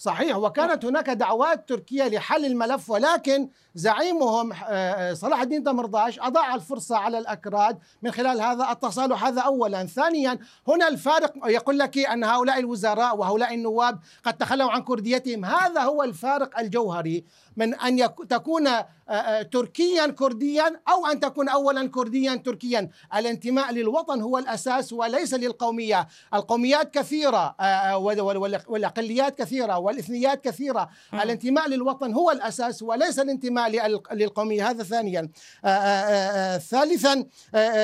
صحيح. 0.00 0.36
وكانت 0.36 0.84
هناك 0.84 1.10
دعوات 1.10 1.68
تركية 1.68 2.08
لحل 2.08 2.44
الملف 2.44 2.90
ولكن 2.90 3.48
زعيمهم 3.74 4.52
آه، 4.68 5.12
صلاح 5.14 5.40
الدين 5.40 5.64
تمرداش 5.64 6.18
أضاع 6.20 6.54
الفرصة 6.54 6.96
على 6.96 7.18
الأكراد 7.18 7.78
من 8.02 8.10
خلال 8.10 8.40
هذا 8.40 8.70
التصالح 8.70 9.24
هذا 9.24 9.40
أولا. 9.40 9.86
ثانيا 9.86 10.38
هنا 10.68 10.88
الفارق 10.88 11.32
يقول 11.46 11.78
لك 11.78 11.98
أن 11.98 12.24
هؤلاء 12.24 12.58
الوزراء 12.58 13.16
وهؤلاء 13.16 13.54
النواب 13.54 13.98
قد 14.24 14.36
تخلوا 14.36 14.70
عن 14.70 14.82
كرديتهم. 14.82 15.44
هذا 15.44 15.80
هو 15.82 16.02
الفارق 16.02 16.58
الجوهري 16.58 17.24
من 17.56 17.74
أن 17.74 18.08
تكون 18.28 18.66
آه، 18.66 18.86
آه، 19.08 19.42
تركيا 19.42 20.06
كرديا 20.06 20.80
أو 20.88 21.06
أن 21.06 21.20
تكون 21.20 21.48
أولا 21.48 21.88
كرديا 21.88 22.34
تركيا. 22.34 22.88
الانتماء 23.16 23.72
للوطن 23.72 24.20
هو 24.22 24.38
الأساس 24.38 24.92
وليس 24.92 25.34
للقومية. 25.34 26.08
القوميات 26.34 26.94
كثيرة 26.94 27.54
آه، 27.60 27.62
آه، 27.62 27.98
وال- 27.98 28.20
وال- 28.20 28.36
وال- 28.36 28.60
والأقليات 28.68 29.38
كثيرة 29.38 29.78
والإثنيات 29.90 30.44
كثيرة. 30.44 30.88
الانتماء 31.14 31.68
للوطن 31.68 32.12
هو 32.12 32.30
الأساس 32.30 32.82
وليس 32.82 33.18
الانتماء 33.18 33.70
لل- 33.70 34.00
للقومية. 34.12 34.70
هذا 34.70 34.82
ثانيا. 34.82 35.28
آه، 35.64 35.68
آه، 35.68 36.54
آه، 36.54 36.58
ثالثا 36.58 37.24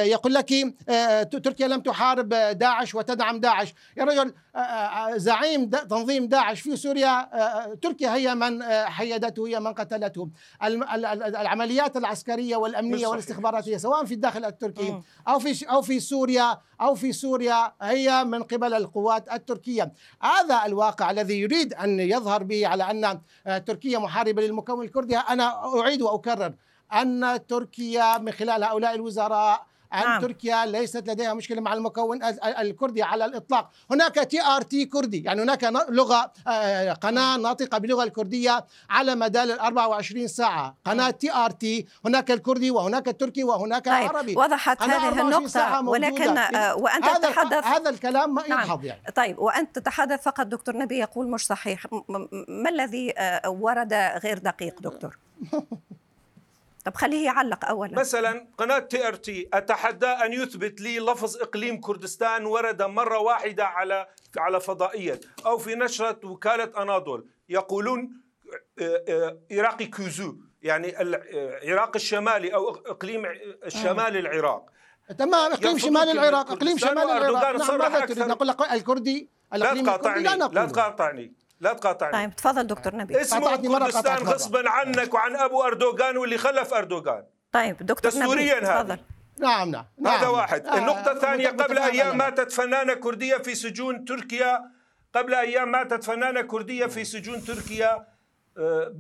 يقول 0.03 0.35
لك 0.35 0.49
تركيا 1.45 1.69
لم 1.69 1.81
تحارب 1.81 2.29
داعش 2.59 2.95
وتدعم 2.95 3.41
داعش. 3.41 3.75
يا 3.97 4.05
رجل 4.05 4.35
زعيم 5.21 5.71
تنظيم 5.71 6.27
داعش 6.29 6.61
في 6.61 6.77
سوريا 6.77 7.29
تركيا 7.83 8.15
هي 8.15 8.35
من 8.35 8.63
حيدته 8.85 9.47
هي 9.49 9.61
من 9.61 9.73
قتلته. 9.75 10.29
العمليات 10.63 11.97
والأمنية 12.57 12.97
صحيح. 12.97 13.09
والاستخباراتية 13.09 13.77
سواء 13.77 14.05
في 14.05 14.15
الداخل 14.15 14.45
التركي. 14.45 15.01
أو 15.29 15.39
في 15.39 15.71
أو 15.71 15.83
في 15.83 16.01
سوريا 16.01 16.59
أو 16.81 16.95
في 16.95 17.13
سوريا 17.13 17.73
هي 17.83 18.25
من 18.25 18.43
قبل 18.43 18.75
القوات 18.75 19.33
التركية. 19.33 19.93
هذا 20.23 20.63
الواقع 20.67 21.11
الذي 21.11 21.41
يريد 21.41 21.75
أن 21.75 21.96
يظهر 22.01 22.43
به 22.43 22.67
على 22.67 22.91
أن 22.91 23.21
آه، 23.47 23.59
تركيا 23.59 23.99
محاربة 23.99 24.43
للمكون 24.43 24.85
الكردي. 24.85 25.17
أنا 25.17 25.79
أعيد 25.81 26.03
وأكرر 26.03 26.55
أن 26.93 27.41
تركيا 27.49 28.19
من 28.19 28.33
خلال 28.33 28.65
هؤلاء 28.65 28.95
الوزراء 28.95 29.67
أن 29.95 30.01
نعم. 30.01 30.21
تركيا 30.23 30.67
ليست 30.67 31.09
لديها 31.09 31.35
مشكلة 31.35 31.61
مع 31.61 31.73
المكون 31.75 32.23
ال- 32.25 32.45
ال- 32.45 32.57
الكردي 32.57 33.03
على 33.03 33.25
الإطلاق. 33.25 33.71
هناك 33.91 34.15
TRT 34.15 34.85
كردي. 34.85 35.23
يعني 35.23 35.43
هناك 35.43 35.65
لغة 35.89 36.33
آه، 36.49 36.93
قناة 36.93 37.37
ناطقة 37.37 37.79
باللغة 37.79 38.05
الكردية 38.05 38.65
على 38.91 39.15
مدار 39.15 39.45
ال 39.45 39.61
24 39.61 40.27
ساعة. 40.29 40.77
قناة 40.85 41.11
TRT 41.11 41.87
هناك 42.05 42.31
الكردي 42.31 42.71
وهناك 42.71 43.09
التركي 43.09 43.45
وهناك 43.45 43.85
طيب 43.85 43.95
العربي. 44.11 44.37
وضحت 44.37 44.83
هذه 44.83 45.09
24 45.09 45.49
ساعة 45.49 45.81
النقطة. 45.81 45.91
ولكن 45.91 46.39
آه، 46.39 46.75
وأنت 46.77 47.05
هذا 47.05 47.19
تتحدث 47.19 47.65
هذا 47.65 47.91
الكلام 47.91 48.35
ما 48.35 48.49
نعم. 48.49 48.81
يعني. 48.85 49.03
طيب 49.17 49.39
وأنت 49.39 49.79
تتحدث 49.79 50.23
فقط 50.23 50.47
دكتور 50.47 50.77
نبي 50.77 50.99
يقول 50.99 51.31
مش 51.31 51.47
صحيح. 51.47 51.87
ما 52.49 52.71
الذي 52.71 53.15
آه، 53.19 53.49
ورد 53.49 53.93
غير 53.95 54.39
دقيق 54.39 54.81
دكتور؟ 54.81 55.19
طب 56.87 56.95
خليه 56.95 57.25
يعلق 57.25 57.65
أولا. 57.65 57.99
مثلا 57.99 58.47
قناة 58.59 58.79
TRT 58.79 59.49
أتحدى 59.53 60.07
أن 60.07 60.33
يثبت 60.33 60.81
لي 60.81 60.99
لفظ 60.99 61.37
إقليم 61.37 61.81
كردستان 61.81 62.47
ورد 62.47 62.83
مرة 62.83 63.19
واحدة 63.19 63.65
على 63.67 64.07
على 64.39 64.61
فضائية 64.61 65.21
أو 65.47 65.59
في 65.59 65.75
نشرة 65.75 66.21
وكالة 66.25 66.83
أناضول. 66.83 67.27
يقولون 67.49 68.11
آه، 68.81 69.05
آه، 69.09 69.39
Irak'ın 69.53 69.87
kuzeyi 69.87 70.37
يعني 70.63 71.03
العراق 71.03 71.97
الشمالي 71.97 72.55
أو 72.55 72.71
إقليم 72.71 73.23
الشمال 73.65 74.17
العراق. 74.17 74.71
تمام 75.19 75.53
إقليم 75.53 75.79
شمال 75.79 76.09
العراق 76.09 76.51
إقليم 76.53 76.79
شمال 76.79 76.99
العراق. 76.99 77.57
نعم 77.57 77.79
ماذا. 77.79 78.07
تريد 78.07 78.19
نقول 78.19 78.49
لك 78.49 78.73
الكردي 78.73 79.31
لا 79.53 79.57
الاقليم 79.57 79.89
الكردي 79.89 80.03
تقاطعني 80.03 80.55
لا 80.55 80.67
تقاطعني. 80.67 81.35
لا 81.61 81.73
تقاطعني. 81.73 82.13
طيب 82.13 82.37
تفضل 82.37 82.67
دكتور 82.67 82.97
نبي 82.97 83.21
اسمه 83.21 83.57
كردستان. 83.57 84.17
غصبا 84.19 84.71
عنك 84.71 85.15
وعن 85.15 85.37
أبو 85.37 85.63
أردوغان 85.63 86.17
واللي 86.17 86.39
خلف 86.39 86.75
أردوغان. 86.75 87.25
طيب 87.53 87.77
دكتور 87.81 88.11
دستورياً 88.11 88.57
نبي 88.57 88.67
هذا. 88.67 88.83
تفضل. 88.83 88.99
نعم 89.39 89.71
نعم. 89.71 89.85
هذا 90.07 90.21
نعم. 90.25 90.35
واحد. 90.35 90.67
آه، 90.67 90.79
النقطة 90.79 91.13
الثانية 91.13 91.51
مت- 91.51 91.63
قبل 91.63 91.79
أيام 91.79 92.07
أنا. 92.07 92.17
ماتت 92.17 92.53
فنانة 92.53 92.95
كردية 92.95 93.37
في 93.37 93.55
سجون 93.55 94.05
تركيا 94.05 94.61
قبل 95.15 95.35
أيام 95.35 95.71
ماتت 95.73 96.05
فنانة 96.05 96.41
كردية 96.43 96.87
في 96.87 97.05
سجون 97.05 97.45
تركيا 97.45 98.07
آه، 98.59 98.93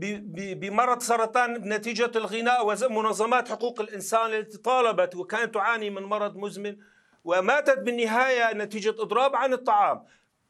بمرض 0.54 1.00
سرطان 1.02 1.52
نتيجة 1.72 2.10
الغناء 2.16 2.66
ومنظمات 2.66 3.48
حقوق 3.48 3.80
الإنسان 3.80 4.34
التي 4.34 4.58
طالبت 4.58 5.14
وكانت 5.16 5.54
تعاني 5.54 5.90
من 5.90 6.02
مرض 6.02 6.36
مزمن 6.36 6.76
وماتت 7.24 7.78
بالنهاية 7.78 8.54
نتيجة 8.54 8.94
إضراب 8.98 9.36
عن 9.36 9.52
الطعام. 9.52 10.04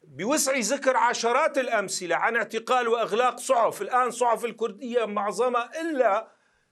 بوسع 0.06 0.58
ذكر 0.58 0.96
عشرات 0.96 1.58
الأمثلة 1.58 2.16
عن 2.16 2.36
اعتقال 2.36 2.88
وإغلاق 2.88 3.38
صحف. 3.38 3.82
الآن 3.82 4.10
صحف 4.10 4.44
الكردية 4.44 5.04
معظمها 5.04 5.70
إلا 5.80 6.28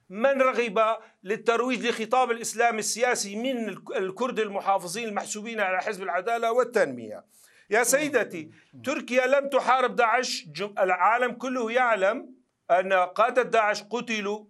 من 0.09 0.41
رغب 0.41 0.97
للترويج 1.23 1.87
لخطاب 1.87 2.31
الإسلام 2.31 2.79
السياسي 2.79 3.35
من 3.35 3.69
الكرد 3.95 4.39
المحافظين 4.39 5.07
المحسوبين 5.07 5.59
على 5.59 5.81
حزب 5.81 6.03
العدالة 6.03 6.51
والتنمية. 6.51 7.23
يا 7.69 7.83
سيدتي 7.83 8.51
تركيا 8.83 9.27
لم 9.27 9.49
تحارب 9.49 9.95
داعش. 9.95 10.47
العالم 10.79 11.31
كله 11.31 11.71
يعلم 11.71 12.35
أن 12.71 12.93
قادة 12.93 13.41
داعش 13.41 13.83
قتلوا 13.83 14.45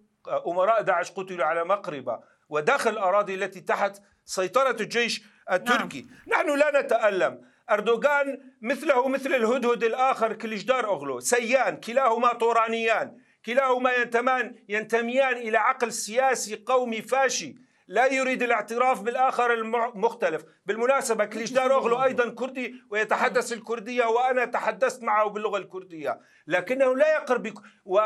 أمراء 0.47 0.81
داعش 0.81 1.11
قتلوا 1.11 1.45
على 1.45 1.63
مقربة 1.63 2.19
وداخل 2.49 2.89
الأراضي 2.89 3.35
التي 3.35 3.61
تحت 3.61 4.01
سيطرة 4.25 4.77
الجيش 4.81 5.23
التركي. 5.51 6.07
نعم. 6.27 6.41
نحن 6.41 6.59
لا 6.59 6.81
نتألم. 6.81 7.54
أردوغان 7.69 8.39
مثله 8.61 9.07
مثل 9.07 9.35
الهدهد 9.35 9.83
الآخر 9.83 10.33
كليجدار 10.33 10.85
أغلو. 10.89 11.19
سيان 11.19 11.77
كلاهما 11.77 12.33
طورانيان. 12.33 13.17
كلاهما 13.45 13.93
ينتمان 13.93 14.55
ينتميان 14.69 15.37
إلى 15.37 15.57
عقل 15.57 15.91
سياسي 15.91 16.63
قومي 16.65 17.01
فاشي. 17.01 17.55
لا 17.87 18.05
يريد 18.05 18.43
الاعتراف 18.43 19.01
بالآخر 19.01 19.53
المختلف 19.53 20.43
بالمناسبة 20.65 21.25
كليجدار 21.25 21.75
أغلو 21.75 22.03
أيضا 22.03 22.29
كردي 22.29 22.75
ويتحدث 22.89 23.53
الكردية 23.53 24.05
وأنا 24.05 24.45
تحدثت 24.45 25.03
معه 25.03 25.29
باللغة 25.29 25.57
الكردية. 25.57 26.19
لكنه 26.47 26.95
لا 26.95 27.13
يقر 27.13 27.37
بك 27.37 27.53
و 27.85 28.01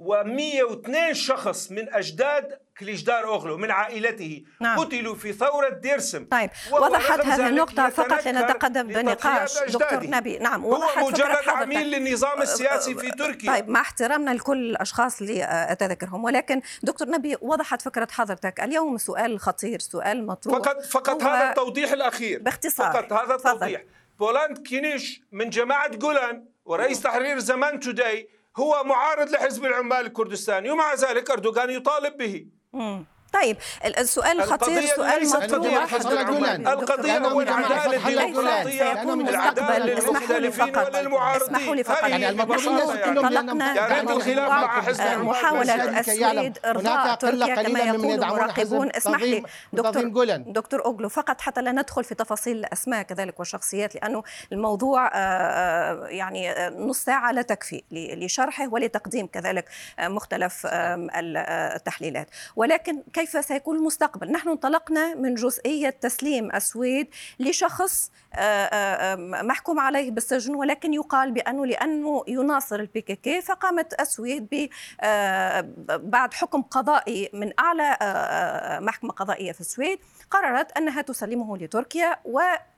و102 0.00 1.12
شخص 1.12 1.70
من 1.70 1.94
أجداد 1.94 2.58
كليجدار 2.78 3.24
أوغلو 3.24 3.56
من 3.56 3.70
عائلته 3.70 4.44
نعم. 4.60 4.78
قتلوا 4.78 5.14
في 5.14 5.32
ثورة 5.32 5.68
ديرسم 5.68 6.26
طيب 6.30 6.50
وضحت 6.72 7.20
هذه 7.20 7.48
النقطة 7.48 7.88
فقط 7.88 8.26
لنتقدم 8.26 8.86
بنقاش 8.86 9.58
دكتور. 9.62 10.06
نبي 10.06 10.38
نعم 10.38 10.64
هو 10.64 10.74
وضحت 10.74 10.98
فكرة 10.98 11.10
مجرد. 11.10 11.48
عميل 11.48 11.90
للنظام 11.90 12.42
السياسي 12.42 12.94
في 12.94 13.10
تركيا 13.10 13.52
طيب 13.52 13.68
مع 13.68 13.80
احترامنا 13.80 14.30
لكل 14.30 14.70
الأشخاص 14.70 15.20
اللي 15.20 15.44
آه، 15.44 15.72
أتذكرهم 15.72 16.24
ولكن 16.24 16.60
دكتور 16.82 17.08
نبي 17.08 17.36
وضحت 17.40 17.82
فكرة 17.82 18.08
حضرتك 18.10 18.60
اليوم 18.60 18.98
سؤال 18.98 19.40
خطير 19.40 19.78
سؤال 19.78 20.26
مطروح 20.26 20.58
فقط 20.58 20.82
فقط 20.82 21.22
هو 21.22 21.28
هذا 21.28 21.48
التوضيح 21.48 21.92
الأخير 21.92 22.42
باختصار. 22.42 22.92
فقط 22.92 23.12
هذا. 23.12 23.34
التوضيح 23.34 23.82
بولنت 24.18 24.58
كينيش 24.58 25.22
من 25.32 25.50
جماعة 25.50 25.88
جولان 25.88 26.44
ورئيس 26.64 27.00
تحرير 27.00 27.38
زمان 27.38 27.80
today 27.80 28.28
هو 28.56 28.84
معارض 28.84 29.30
لحزب 29.30 29.64
العمال 29.64 30.06
الكردستاني 30.06 30.70
ومع 30.70 30.94
ذلك 30.94 31.30
أردوغان 31.30 31.70
يطالب 31.70 32.16
به. 32.16 32.46
طيب 33.42 33.56
ال- 33.84 33.98
السؤال 33.98 34.40
القضية 34.40 34.56
خطير 34.56 34.86
سؤال 34.96 35.28
مطروح. 35.28 35.94
القضية 36.68 37.18
هو 37.18 37.40
العدالة 37.40 37.96
المستقبل 37.96 39.28
العدالة 39.28 39.98
اسمحوا 39.98 40.26
لي 40.26 40.40
للمختلفين 40.40 40.50
فقط. 40.50 40.96
اسمحوا 41.42 41.74
لي 41.74 41.84
فقط. 41.84 42.02
يعني 42.02 42.24
يا 42.24 42.30
ريت 42.30 42.40
بموضوع، 42.42 42.94
الخلاف 44.16 44.48
مع 44.50 44.80
حزب 44.82 45.00
آه، 45.00 45.16
محاولة. 45.16 46.00
السويد 46.00 46.58
إرضاء 46.64 47.14
تركيا 47.14 47.62
كما 47.62 47.78
يقول 47.80 48.24
المراقبون. 48.24 48.90
اسمح 48.96 49.20
لي 49.22 49.42
دكتور. 49.72 49.92
دكتور 50.52 50.84
أوغلو 50.84 51.08
فقط 51.08 51.40
حتى 51.40 51.62
لا 51.62 51.72
ندخل 51.72 52.04
في 52.04 52.14
تفاصيل 52.14 52.56
الأسماء 52.56 53.02
كذلك 53.02 53.38
والشخصيات 53.38 53.94
لأنه 53.94 54.22
الموضوع 54.52 55.06
آه، 55.06 55.10
آه، 55.14 56.06
يعني 56.06 56.54
نص 56.68 56.98
ساعة 57.04 57.32
لا 57.32 57.42
تكفي 57.42 57.82
لشرحه 57.92 58.68
ولتقديم 58.68 59.26
كذلك 59.26 59.68
مختلف 60.00 60.66
التحليلات. 60.66 62.28
ولكن 62.56 63.02
كيف 63.12 63.23
سيكون 63.26 63.76
المستقبل؟ 63.76 64.32
نحن 64.32 64.48
انطلقنا 64.48 65.14
من 65.14 65.34
جزئية 65.34 65.90
تسليم 65.90 66.54
السويد 66.54 67.08
لشخص 67.38 68.10
آه، 68.34 68.38
آه، 68.38 69.16
محكوم 69.42 69.78
عليه 69.78 70.10
بالسجن 70.10 70.54
ولكن 70.54 70.94
يقال 70.94 71.32
بأنه 71.32 71.66
لأنه 71.66 72.24
يناصر 72.28 72.80
البي 72.80 73.00
كي 73.00 73.16
كي 73.16 73.40
فقامت 73.40 74.00
السويد 74.00 74.70
آه، 75.00 75.68
بعد 75.88 76.34
حكم 76.34 76.62
قضائي 76.62 77.30
من 77.32 77.52
أعلى 77.58 77.98
محكمة 78.82 79.10
قضائية 79.10 79.52
في 79.52 79.60
السويد 79.60 79.98
قررت 80.30 80.76
أنها 80.76 81.02
تسلمه 81.02 81.58
لتركيا 81.58 82.16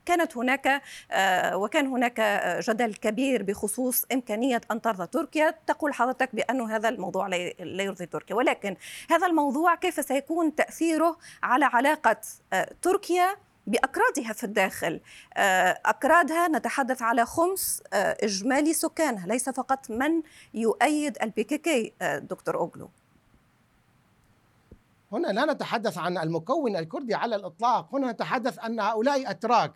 وكانت 0.06 0.36
هناك 0.36 0.82
آه، 1.10 1.56
وكان 1.56 1.86
هناك 1.86 2.20
آه، 2.20 2.60
جدل 2.60 2.94
كبير 2.94 3.42
بخصوص 3.42 4.04
إمكانية 4.12 4.60
أن 4.70 4.80
ترضى 4.80 5.06
تركيا. 5.06 5.54
تقول 5.66 5.94
حضرتك 5.94 6.34
بأن 6.34 6.60
هذا 6.60 6.88
الموضوع 6.88 7.26
لا 7.26 7.82
يرضي 7.82 8.06
تركيا. 8.06 8.36
ولكن 8.36 8.76
هذا 9.10 9.26
الموضوع 9.26 9.74
كيف 9.74 10.04
سيكون 10.04 10.54
تأثيره 10.54 11.16
على 11.42 11.64
علاقة 11.64 12.16
آه، 12.52 12.70
تركيا 12.82 13.36
بأكرادها 13.66 14.32
في 14.32 14.44
الداخل؟ 14.44 15.00
أكرادها 15.86 16.48
نتحدث 16.48 17.02
على 17.02 17.26
خمس 17.26 17.82
إجمالي 17.92 18.72
سكانها. 18.72 19.26
ليس 19.26 19.48
فقط 19.48 19.90
من 19.90 20.22
يؤيد 20.54 21.18
البي 21.22 21.44
كي 21.44 21.58
كي 21.58 21.92
آه، 22.02 22.18
دكتور 22.18 22.56
أوغلو. 22.56 22.90
هنا 25.12 25.26
لا 25.26 25.52
نتحدث 25.52 25.98
عن 25.98 26.18
المكون 26.18 26.76
الكردي 26.76 27.14
على 27.14 27.36
الإطلاق، 27.36 27.94
هنا 27.94 28.12
نتحدث 28.12 28.58
أن 28.58 28.80
هؤلاء 28.80 29.30
أتراك. 29.30 29.72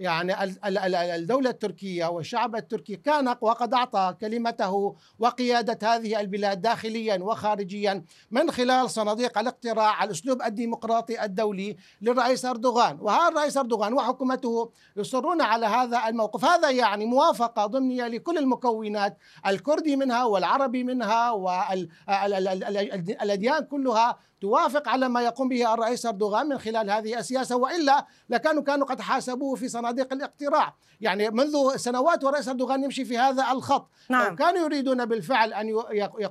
يعني 0.00 0.44
ال- 0.44 0.64
ال- 0.64 0.78
ال- 0.78 0.94
الدولة 0.94 1.50
التركية 1.50 2.06
والشعب 2.06 2.56
التركي 2.56 2.96
كان 2.96 3.36
وقد 3.40 3.74
أعطى 3.74 4.14
كلمته 4.20 4.96
وقيادة 5.18 5.94
هذه 5.94 6.20
البلاد 6.20 6.62
داخليا 6.62 7.18
وخارجيا 7.22 8.04
من 8.30 8.50
خلال 8.50 8.90
صناديق 8.90 9.38
الاقتراع 9.38 10.04
الأسلوب 10.04 10.42
الديمقراطي 10.42 11.24
الدولي 11.24 11.76
للرئيس 12.02 12.44
أردوغان. 12.44 12.98
وهذا 13.00 13.28
الرئيس 13.28 13.56
أردوغان 13.56 13.92
وحكومته 13.92 14.70
يصرون 14.96 15.40
على 15.42 15.66
هذا 15.66 16.08
الموقف. 16.08 16.44
هذا 16.44 16.70
يعني 16.70 17.06
موافقة 17.06 17.66
ضمنية 17.66 18.08
لكل 18.08 18.38
المكونات 18.38 19.18
الكردي 19.46 19.96
منها 19.96 20.24
والعربي 20.24 20.84
منها 20.84 21.30
والأديان 21.30 23.64
كلها 23.64 24.18
توافق 24.40 24.88
على 24.88 25.08
ما 25.08 25.22
يقوم 25.22 25.48
به 25.48 25.74
الرئيس 25.74 26.06
أردوغان 26.06 26.46
من 26.48 26.58
خلال 26.58 26.90
هذه 26.90 27.18
السياسة 27.18 27.56
وإلا 27.56 28.06
لكانوا 28.28 28.62
كانوا 28.62 28.86
قد 28.86 29.00
حاسبوه 29.00 29.54
في 29.56 29.68
صناديق 29.68 30.12
الاقتراع. 30.12 30.74
يعني 31.00 31.30
منذ 31.30 31.76
سنوات 31.76 32.24
والرئيس 32.24 32.48
أردوغان 32.48 32.84
يمشي 32.84 33.04
في 33.04 33.18
هذا 33.18 33.52
الخط. 33.52 33.90
نعم. 34.08 34.28
لو 34.28 34.36
كانوا 34.36 34.60
يريدون 34.60 35.04
بالفعل 35.04 35.52
أن 35.52 35.68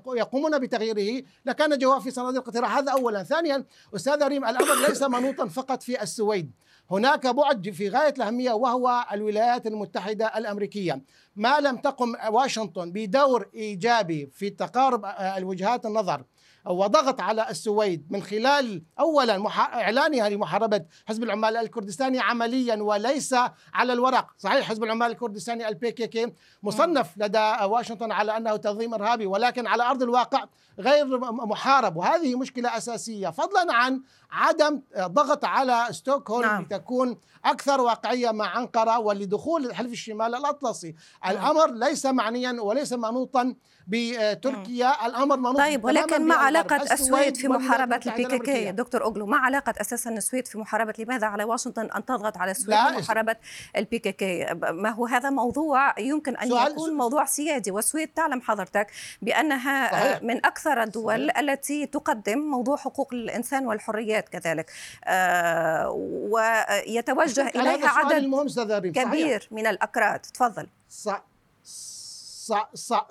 يقومون 0.07 0.59
بتغييره 0.59 1.23
لكان 1.45 1.77
جواب 1.77 2.01
في 2.01 2.11
صناديق 2.11 2.41
الاقتراع. 2.41 2.79
هذا 2.79 2.91
أولا. 2.91 3.23
ثانيا 3.23 3.65
أستاذ 3.95 4.23
ريم 4.23 4.45
الأمر 4.45 4.87
ليس 4.87 5.03
منوطا 5.03 5.47
فقط 5.47 5.83
في 5.83 6.03
السويد. 6.03 6.51
هناك 6.91 7.27
بعد 7.27 7.69
في 7.69 7.89
غاية 7.89 8.13
الأهمية 8.17 8.51
وهو 8.51 9.05
الولايات 9.11 9.67
المتحدة 9.67 10.37
الأمريكية. 10.37 11.03
ما 11.35 11.59
لم 11.59 11.77
تقم 11.77 12.13
واشنطن 12.29 12.91
بدور 12.91 13.49
إيجابي 13.53 14.29
في 14.33 14.49
تقارب 14.49 15.05
الوجهات 15.37 15.85
النظر 15.85 16.23
وضغط 16.65 17.21
على 17.21 17.49
السويد 17.49 18.07
من 18.09 18.23
خلال 18.23 18.83
اولا 18.99 19.37
مح... 19.37 19.59
إعلانها 19.59 20.29
لمحاربة 20.29 20.85
حزب 21.05 21.23
العمال 21.23 21.57
الكردستاني 21.57 22.19
عمليا 22.19 22.75
وليس 22.75 23.35
على 23.73 23.93
الورق، 23.93 24.27
صحيح 24.37 24.69
حزب 24.69 24.83
العمال 24.83 25.11
الكردستاني 25.11 25.67
البي 25.67 25.91
كي 25.91 26.07
كي 26.07 26.33
مصنف 26.63 27.07
لدى 27.17 27.55
واشنطن 27.63 28.11
على 28.11 28.37
أنه 28.37 28.55
تنظيم 28.55 28.93
إرهابي 28.93 29.25
ولكن 29.25 29.67
على 29.67 29.83
أرض 29.83 30.03
الواقع 30.03 30.45
غير 30.79 31.19
محارب 31.31 31.97
وهذه 31.97 32.35
مشكلة 32.35 32.77
أساسية 32.77 33.29
فضلا 33.29 33.73
عن 33.73 34.01
عدم 34.31 34.81
ضغط 34.97 35.45
على 35.45 35.87
ستوكهولم 35.91 36.45
نعم. 36.45 36.63
لتكون 36.63 37.17
أكثر 37.45 37.81
واقعية 37.81 38.31
مع 38.31 38.57
أنقرة 38.57 38.99
ولدخول 38.99 39.75
حلف 39.75 39.91
الشمال 39.91 40.35
الأطلسي، 40.35 40.95
نعم. 41.23 41.31
الأمر 41.31 41.71
ليس 41.71 42.05
معنيا 42.05 42.61
وليس 42.61 42.93
منوطا 42.93 43.55
بتركيا 43.91 45.05
الأمر 45.05 45.37
منوط 45.37 45.57
طيب 45.57 45.85
ولكن 45.85 46.27
ما 46.27 46.35
علاقة 46.35 46.93
السويد 46.93 47.37
في 47.37 47.47
محاربة 47.47 47.95
البي 47.95 48.13
كي 48.13 48.25
كي؟ 48.25 48.71
دكتور 48.71 49.03
أوغلو 49.03 49.25
ما 49.25 49.37
علاقة 49.37 49.73
أساسا 49.81 50.09
السويد 50.09 50.47
في 50.47 50.57
محاربة 50.57 50.93
لماذا؟ 50.99 51.27
على 51.27 51.43
واشنطن 51.43 51.89
أن 51.95 52.05
تضغط 52.05 52.37
على 52.37 52.51
السويد 52.51 52.77
في 52.77 52.97
محاربة 52.97 53.35
البي 53.75 53.99
كي. 53.99 54.11
كي 54.11 54.53
ما 54.53 54.89
هو 54.89 55.05
هذا 55.05 55.29
موضوع 55.29 55.99
يمكن 55.99 56.37
أن 56.37 56.47
يكون 56.47 56.77
سؤال 56.77 56.97
موضوع 56.97 57.25
سيادي 57.25 57.71
والسويد 57.71 58.07
تعلم 58.07 58.41
حضرتك 58.41 58.87
بأنها 59.21 59.91
صحيح. 59.91 60.23
من 60.23 60.45
أكثر 60.45 60.83
الدول 60.83 61.27
صحيح. 61.27 61.39
التي 61.39 61.85
تقدم 61.85 62.39
موضوع 62.39 62.77
حقوق 62.77 63.13
الإنسان 63.13 63.67
والحريات 63.67 64.29
كذلك. 64.29 64.71
آه 65.05 65.89
ويتوجه 66.29 67.47
إليها 67.47 67.89
عدد 67.89 68.91
كبير 68.95 69.47
من 69.51 69.67
الأكراد. 69.67 70.19
تفضل. 70.19 70.67
صح 70.89 71.23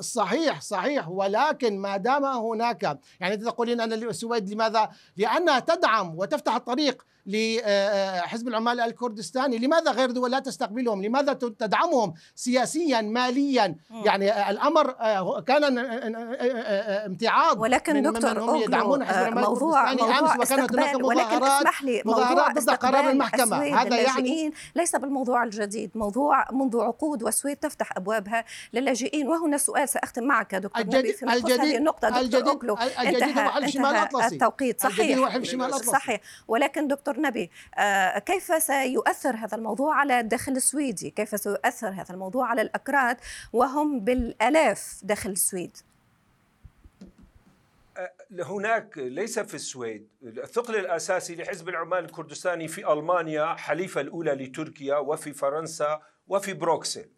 صحيح 0.01 0.61
صحيح 0.61 1.09
ولكن 1.09 1.79
ما 1.79 1.97
دام 1.97 2.25
هناك 2.25 2.99
يعني 3.21 3.37
تقولين 3.37 3.81
أن 3.81 3.93
السويد 3.93 4.51
لماذا؟ 4.51 4.91
لأنها 5.17 5.59
تدعم 5.59 6.19
وتفتح 6.19 6.55
الطريق 6.55 7.07
لحزب 7.29 8.49
العمال 8.49 8.81
الكردستاني. 8.81 9.59
لماذا 9.59 9.91
غير 9.91 10.11
دول 10.11 10.31
لا 10.31 10.39
تستقبلهم؟ 10.39 11.05
لماذا 11.05 11.33
تدعمهم 11.33 12.15
سياسيا 12.35 13.01
ماليا؟ 13.01 13.77
يعني 14.05 14.51
الأمر 14.51 14.93
كان 15.41 15.79
امتعاض 17.07 17.61
ولكن 17.61 17.95
من 17.95 18.03
دكتور 18.03 18.53
من 18.53 18.57
يدعمون 18.57 19.05
حزب 19.05 19.19
العمال 19.19 19.45
موضوع 19.45 19.93
موضوع 19.93 20.19
أمس 20.19 20.53
وكانت 20.53 20.73
هناك 20.73 21.05
ولكن 21.05 21.45
اسمح 21.45 21.83
لي 21.83 22.03
موضوع 22.05 22.53
ضد 22.53 22.71
قرار 22.71 23.11
المحكمة. 23.11 23.57
هذا 23.57 23.97
يعني 23.97 24.53
ليس 24.75 24.97
بالموضوع 24.97 25.45
الجديد 25.45 25.91
موضوع 25.95 26.45
منذ 26.53 26.81
عقود 26.81 27.23
والسويد 27.23 27.57
تفتح 27.57 27.97
أبوابها 27.97 28.45
للاجئين. 28.73 29.29
وهنا 29.29 29.59
سؤال 29.59 29.89
سأختم 29.89 30.25
معك 30.25 30.55
دكتور 30.55 30.83
الجديد 30.83 31.15
في 31.15 31.27
هذه 31.27 31.77
النقطة. 31.77 32.09
دكتور 32.09 32.23
الجديد 32.23 32.49
اوكلو 32.49 32.75
انتهى, 32.75 33.65
انتهى 33.65 34.27
التوقيت. 34.33 34.83
صحيح. 34.83 35.39
صحيح. 35.83 36.21
ولكن 36.49 36.89
دكتور 36.89 37.18
نبي 37.21 37.51
آه 37.79 38.19
كيف 38.19 38.63
سيؤثر 38.63 39.37
هذا 39.37 39.57
الموضوع 39.57 39.95
على 39.95 40.21
الداخل 40.21 40.53
السويدي؟ 40.53 41.11
كيف 41.11 41.41
سيؤثر 41.41 41.89
هذا 41.89 42.15
الموضوع 42.15 42.49
على 42.49 42.63
الأكراد 42.63 43.17
وهم 43.53 44.01
بالألاف 44.01 45.01
داخل 45.03 45.31
السويد؟ 45.31 45.77
هناك 48.41 48.99
ليس 48.99 49.39
في 49.39 49.55
السويد. 49.55 50.09
الثقل 50.23 50.77
الأساسي 50.77 51.37
لحزب 51.37 51.69
العمال 51.69 52.05
الكردستاني 52.05 52.69
في 52.69 52.93
ألمانيا 52.93 53.55
حليفة 53.55 54.01
الأولى 54.01 54.33
لتركيا 54.33 54.97
وفي 54.97 55.33
فرنسا 55.33 56.01
وفي 56.29 56.55
بروكسل. 56.55 57.09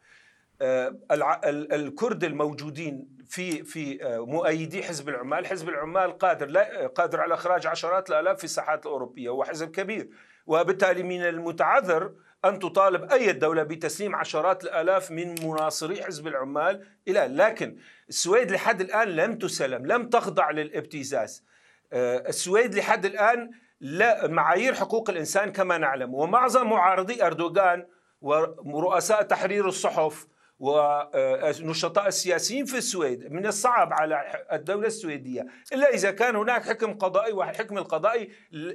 الكرد 1.72 2.24
الموجودين 2.24 3.19
في 3.30 3.64
في 3.64 3.98
مؤيدي 4.28 4.82
حزب 4.82 5.08
العمال، 5.08 5.46
حزب 5.46 5.68
العمال 5.68 6.18
قادر 6.18 6.46
لا 6.46 6.86
قادر 6.86 7.20
على 7.20 7.34
إخراج 7.34 7.66
عشرات 7.66 8.10
الآلاف 8.10 8.38
في 8.38 8.44
الساحات 8.44 8.86
الأوروبية. 8.86 9.30
وهو 9.30 9.44
حزب 9.44 9.70
كبير. 9.70 10.08
وبالتالي 10.46 11.02
من 11.02 11.22
المتعذر 11.22 12.12
أن 12.44 12.58
تطالب 12.58 13.12
أي 13.12 13.32
دولة 13.32 13.62
بتسليم 13.62 14.16
عشرات 14.16 14.64
الآلاف 14.64 15.10
من 15.10 15.34
مناصري 15.46 16.02
حزب 16.02 16.26
العمال 16.26 16.86
إلى. 17.08 17.20
لكن 17.20 17.76
السويد 18.08 18.50
لحد 18.50 18.80
الآن 18.80 19.08
لم 19.08 19.38
تسلم 19.38 19.86
لم 19.86 20.08
تخضع 20.08 20.50
للابتزاز. 20.50 21.44
آه، 21.92 22.28
السويد 22.28 22.74
لحد 22.74 23.04
الآن 23.04 23.50
لا 23.80 24.26
معايير 24.26 24.74
حقوق 24.74 25.10
الإنسان 25.10 25.52
كما 25.52 25.78
نعلم. 25.78 26.14
ومعظم 26.14 26.70
معارضي 26.70 27.22
أردوغان 27.22 27.86
ورؤساء 28.20 29.22
تحرير 29.22 29.68
الصحف 29.68 30.26
ونشطاء 30.60 32.08
السياسيين 32.08 32.64
في 32.64 32.78
السويد 32.78 33.32
من 33.32 33.46
الصعب 33.46 33.92
على 33.92 34.44
الدولة 34.52 34.86
السويدية. 34.86 35.46
إلا 35.72 35.94
إذا 35.94 36.10
كان 36.10 36.36
هناك 36.36 36.62
حكم 36.68 36.94
قضائي 36.94 37.32
والحكم 37.32 37.78
القضائي 37.78 38.30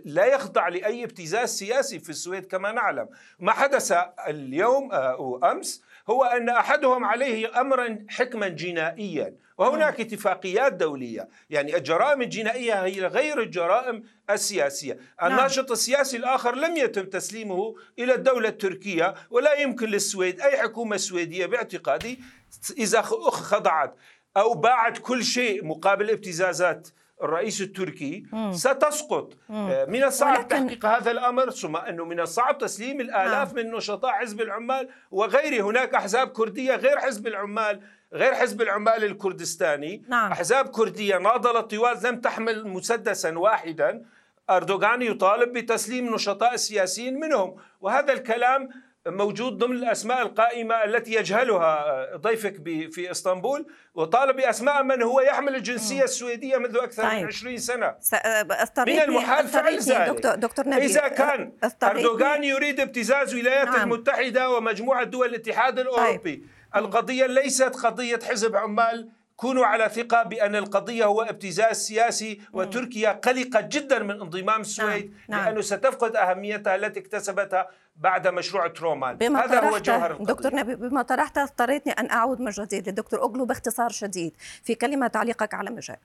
لا 0.05 0.25
يخضع 0.25 0.67
لأي 0.67 1.03
ابتزاز 1.03 1.49
سياسي 1.49 1.99
في 1.99 2.09
السويد 2.09 2.45
كما 2.45 2.71
نعلم. 2.71 3.09
ما 3.39 3.51
حدث 3.51 3.93
اليوم 4.27 4.91
أو 4.91 5.37
أمس 5.37 5.83
هو 6.09 6.23
أن 6.23 6.49
أحدهم 6.49 7.05
عليه 7.05 7.61
أمرا 7.61 8.05
حكما 8.09 8.47
جنائيا. 8.47 9.35
وهناك 9.57 9.99
اتفاقيات 9.99 10.73
دولية. 10.73 11.29
يعني 11.49 11.77
الجرائم 11.77 12.21
الجنائية 12.21 12.83
هي 12.85 13.05
غير 13.05 13.41
الجرائم 13.41 14.03
السياسية. 14.29 14.93
نعم. 15.21 15.31
الناشط 15.31 15.71
السياسي 15.71 16.17
الآخر 16.17 16.55
لم 16.55 16.77
يتم 16.77 17.05
تسليمه 17.05 17.75
إلى 17.99 18.13
الدولة 18.13 18.49
التركية 18.49 19.15
ولا 19.29 19.53
يمكن 19.53 19.89
للسويد 19.89 20.41
أي 20.41 20.57
حكومة 20.57 20.97
سويدية 20.97 21.45
باعتقادي 21.45 22.19
إذا 22.77 23.01
خضعت 23.01 23.95
أو 24.37 24.53
باعت 24.53 24.97
كل 24.97 25.23
شيء 25.23 25.65
مقابل 25.65 26.09
ابتزازات 26.09 26.87
الرئيس 27.23 27.61
التركي 27.61 28.23
مم. 28.31 28.53
ستسقط 28.53 29.33
مم. 29.49 29.55
آه، 29.55 29.85
من 29.85 30.03
الصعب 30.03 30.37
ولكن... 30.37 30.47
تحقيق 30.47 30.85
هذا 30.85 31.11
الأمر 31.11 31.49
ثم 31.49 31.75
أنه 31.75 32.05
من 32.05 32.19
الصعب 32.19 32.57
تسليم 32.57 33.01
الآلاف 33.01 33.53
نعم. 33.53 33.65
من 33.65 33.71
نشطاء 33.71 34.11
حزب 34.11 34.41
العمال 34.41 34.89
وغيره 35.11 35.63
هناك 35.63 35.95
أحزاب 35.95 36.27
كردية 36.27 36.75
غير 36.75 36.99
حزب 36.99 37.27
العمال 37.27 37.81
غير 38.13 38.33
حزب 38.33 38.61
العمال 38.61 39.03
الكردستاني 39.03 40.03
نعم. 40.07 40.31
أحزاب 40.31 40.67
كردية 40.67 41.17
ناضلت 41.17 41.71
طوال 41.75 41.97
لم 42.03 42.21
تحمل 42.21 42.67
مسدسا 42.67 43.37
واحدا 43.37 44.05
أردوغان 44.49 45.01
يطالب 45.01 45.53
بتسليم 45.53 46.15
نشطاء 46.15 46.53
السياسيين 46.53 47.19
منهم 47.19 47.55
وهذا 47.81 48.13
الكلام 48.13 48.69
موجود 49.07 49.57
ضمن 49.57 49.75
الأسماء 49.75 50.21
القائمة 50.21 50.83
التي 50.83 51.13
يجهلها 51.13 52.15
ضيفك 52.15 52.55
في 52.91 53.11
إسطنبول 53.11 53.65
وطالب 53.95 54.35
بأسماء 54.35 54.83
من 54.83 55.01
هو 55.01 55.21
يحمل 55.21 55.55
الجنسية 55.55 56.03
السويدية 56.03 56.57
منذ 56.57 56.77
أكثر 56.77 57.03
طيب. 57.03 57.21
من 57.21 57.27
20 57.27 57.57
سنه 57.57 57.95
من 58.87 58.99
المحال 58.99 59.47
فعل 59.47 59.79
ذلك 59.79 60.09
دكتور, 60.09 60.35
دكتور 60.35 60.67
نبي 60.67 60.85
إذا 60.85 61.07
كان 61.07 61.51
أردوغان 61.83 62.43
يريد 62.43 62.79
ابتزاز 62.79 63.33
الولايات 63.33 63.67
نعم. 63.67 63.93
المتحدة 63.93 64.49
ومجموعة 64.49 65.03
دول 65.03 65.27
الاتحاد 65.27 65.79
الأوروبي 65.79 66.35
طيب. 66.35 66.45
القضية 66.75 67.25
ليست 67.25 67.75
قضية 67.75 68.19
حزب 68.29 68.55
عمال 68.55 69.09
كونوا 69.35 69.65
على 69.65 69.89
ثقة 69.89 70.23
بأن 70.23 70.55
القضية 70.55 71.05
هو 71.05 71.21
ابتزاز 71.21 71.75
سياسي 71.75 72.41
وتركيا 72.53 73.11
قلقة 73.11 73.61
جدا 73.61 73.99
من 73.99 74.21
انضمام 74.21 74.61
السويد 74.61 75.13
نعم. 75.27 75.39
نعم. 75.39 75.49
لأنه 75.49 75.61
ستفقد 75.61 76.15
أهميتها 76.15 76.75
التي 76.75 76.99
اكتسبتها 76.99 77.69
بعد 77.95 78.27
مشروع 78.27 78.67
ترومان 78.67 79.17
بما 79.17 79.45
هذا 79.45 79.69
هو 79.69 79.77
جوهر 79.77 80.11
القضية. 80.11 80.33
دكتور 80.33 80.55
نبي 80.55 80.75
بما 80.75 81.01
طرحت 81.01 81.37
اضطريتني 81.37 81.93
أن 81.93 82.09
أعود 82.11 82.41
من 82.41 82.51
جديد 82.51 82.89
للدكتور 82.89 83.21
أوغلو 83.21 83.45
باختصار 83.45 83.89
شديد 83.89 84.33
في 84.63 84.75
كلمة 84.75 85.07
تعليقك 85.07 85.53
على 85.53 85.69
مجال 85.69 85.97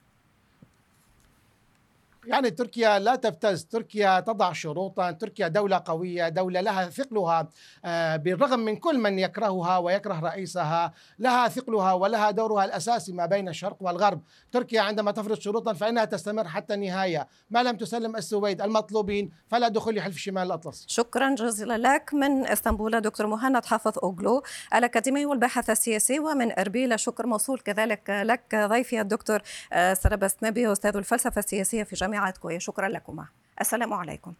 يعني 2.25 2.49
تركيا 2.49 2.99
لا 2.99 3.15
تبتز 3.15 3.65
تركيا 3.65 4.19
تضع 4.19 4.53
شروطا. 4.53 5.11
تركيا 5.11 5.47
دولة 5.47 5.81
قوية. 5.85 6.29
دولة 6.29 6.61
لها 6.61 6.89
ثقلها. 6.89 7.49
آه، 7.85 8.15
بالرغم 8.15 8.59
من 8.59 8.75
كل 8.75 8.97
من 8.97 9.19
يكرهها 9.19 9.77
ويكره 9.77 10.19
رئيسها 10.19 10.93
لها 11.19 11.47
ثقلها 11.47 11.93
ولها 11.93 12.31
دورها 12.31 12.65
الأساسي 12.65 13.13
ما 13.13 13.25
بين 13.25 13.49
الشرق 13.49 13.77
والغرب. 13.79 14.21
تركيا 14.51 14.81
عندما 14.81 15.11
تفرض 15.11 15.39
شروطا 15.39 15.73
فإنها 15.73 16.05
تستمر 16.05 16.47
حتى 16.47 16.73
النهاية. 16.73 17.27
ما 17.49 17.63
لم 17.63 17.77
تسلم 17.77 18.15
السويد 18.15 18.61
المطلوبين 18.61 19.31
فلا 19.47 19.67
دخول 19.67 19.95
لحلف 19.95 20.17
شمال 20.17 20.43
الأطلس 20.43 20.85
شكرا 20.87 21.35
جزيلا 21.35 21.77
لك. 21.77 22.13
من 22.13 22.47
إسطنبول 22.47 23.01
دكتور 23.01 23.27
مهند 23.27 23.65
حافظ 23.65 23.99
أوغلو 24.03 24.43
الأكاديمي 24.75 25.25
والباحث 25.25 25.69
السياسي 25.69 26.19
ومن 26.19 26.59
أربيل 26.59 26.99
شكر 26.99 27.25
موصول 27.25 27.59
كذلك 27.59 28.09
لك 28.09 28.55
ضيفي 28.55 29.01
الدكتور 29.01 29.41
آه، 29.73 29.93
سربس 29.93 30.35
نبي 30.43 30.71
أستاذ 30.71 30.97
الفلسفة 30.97 31.39
السياسية 31.39 31.83
في 31.83 31.95
جامعة 31.95 32.10
كويا 32.37 32.59
شكرا 32.59 32.87
لكما 32.87 33.25
السلام 33.61 33.93
عليكم. 33.93 34.33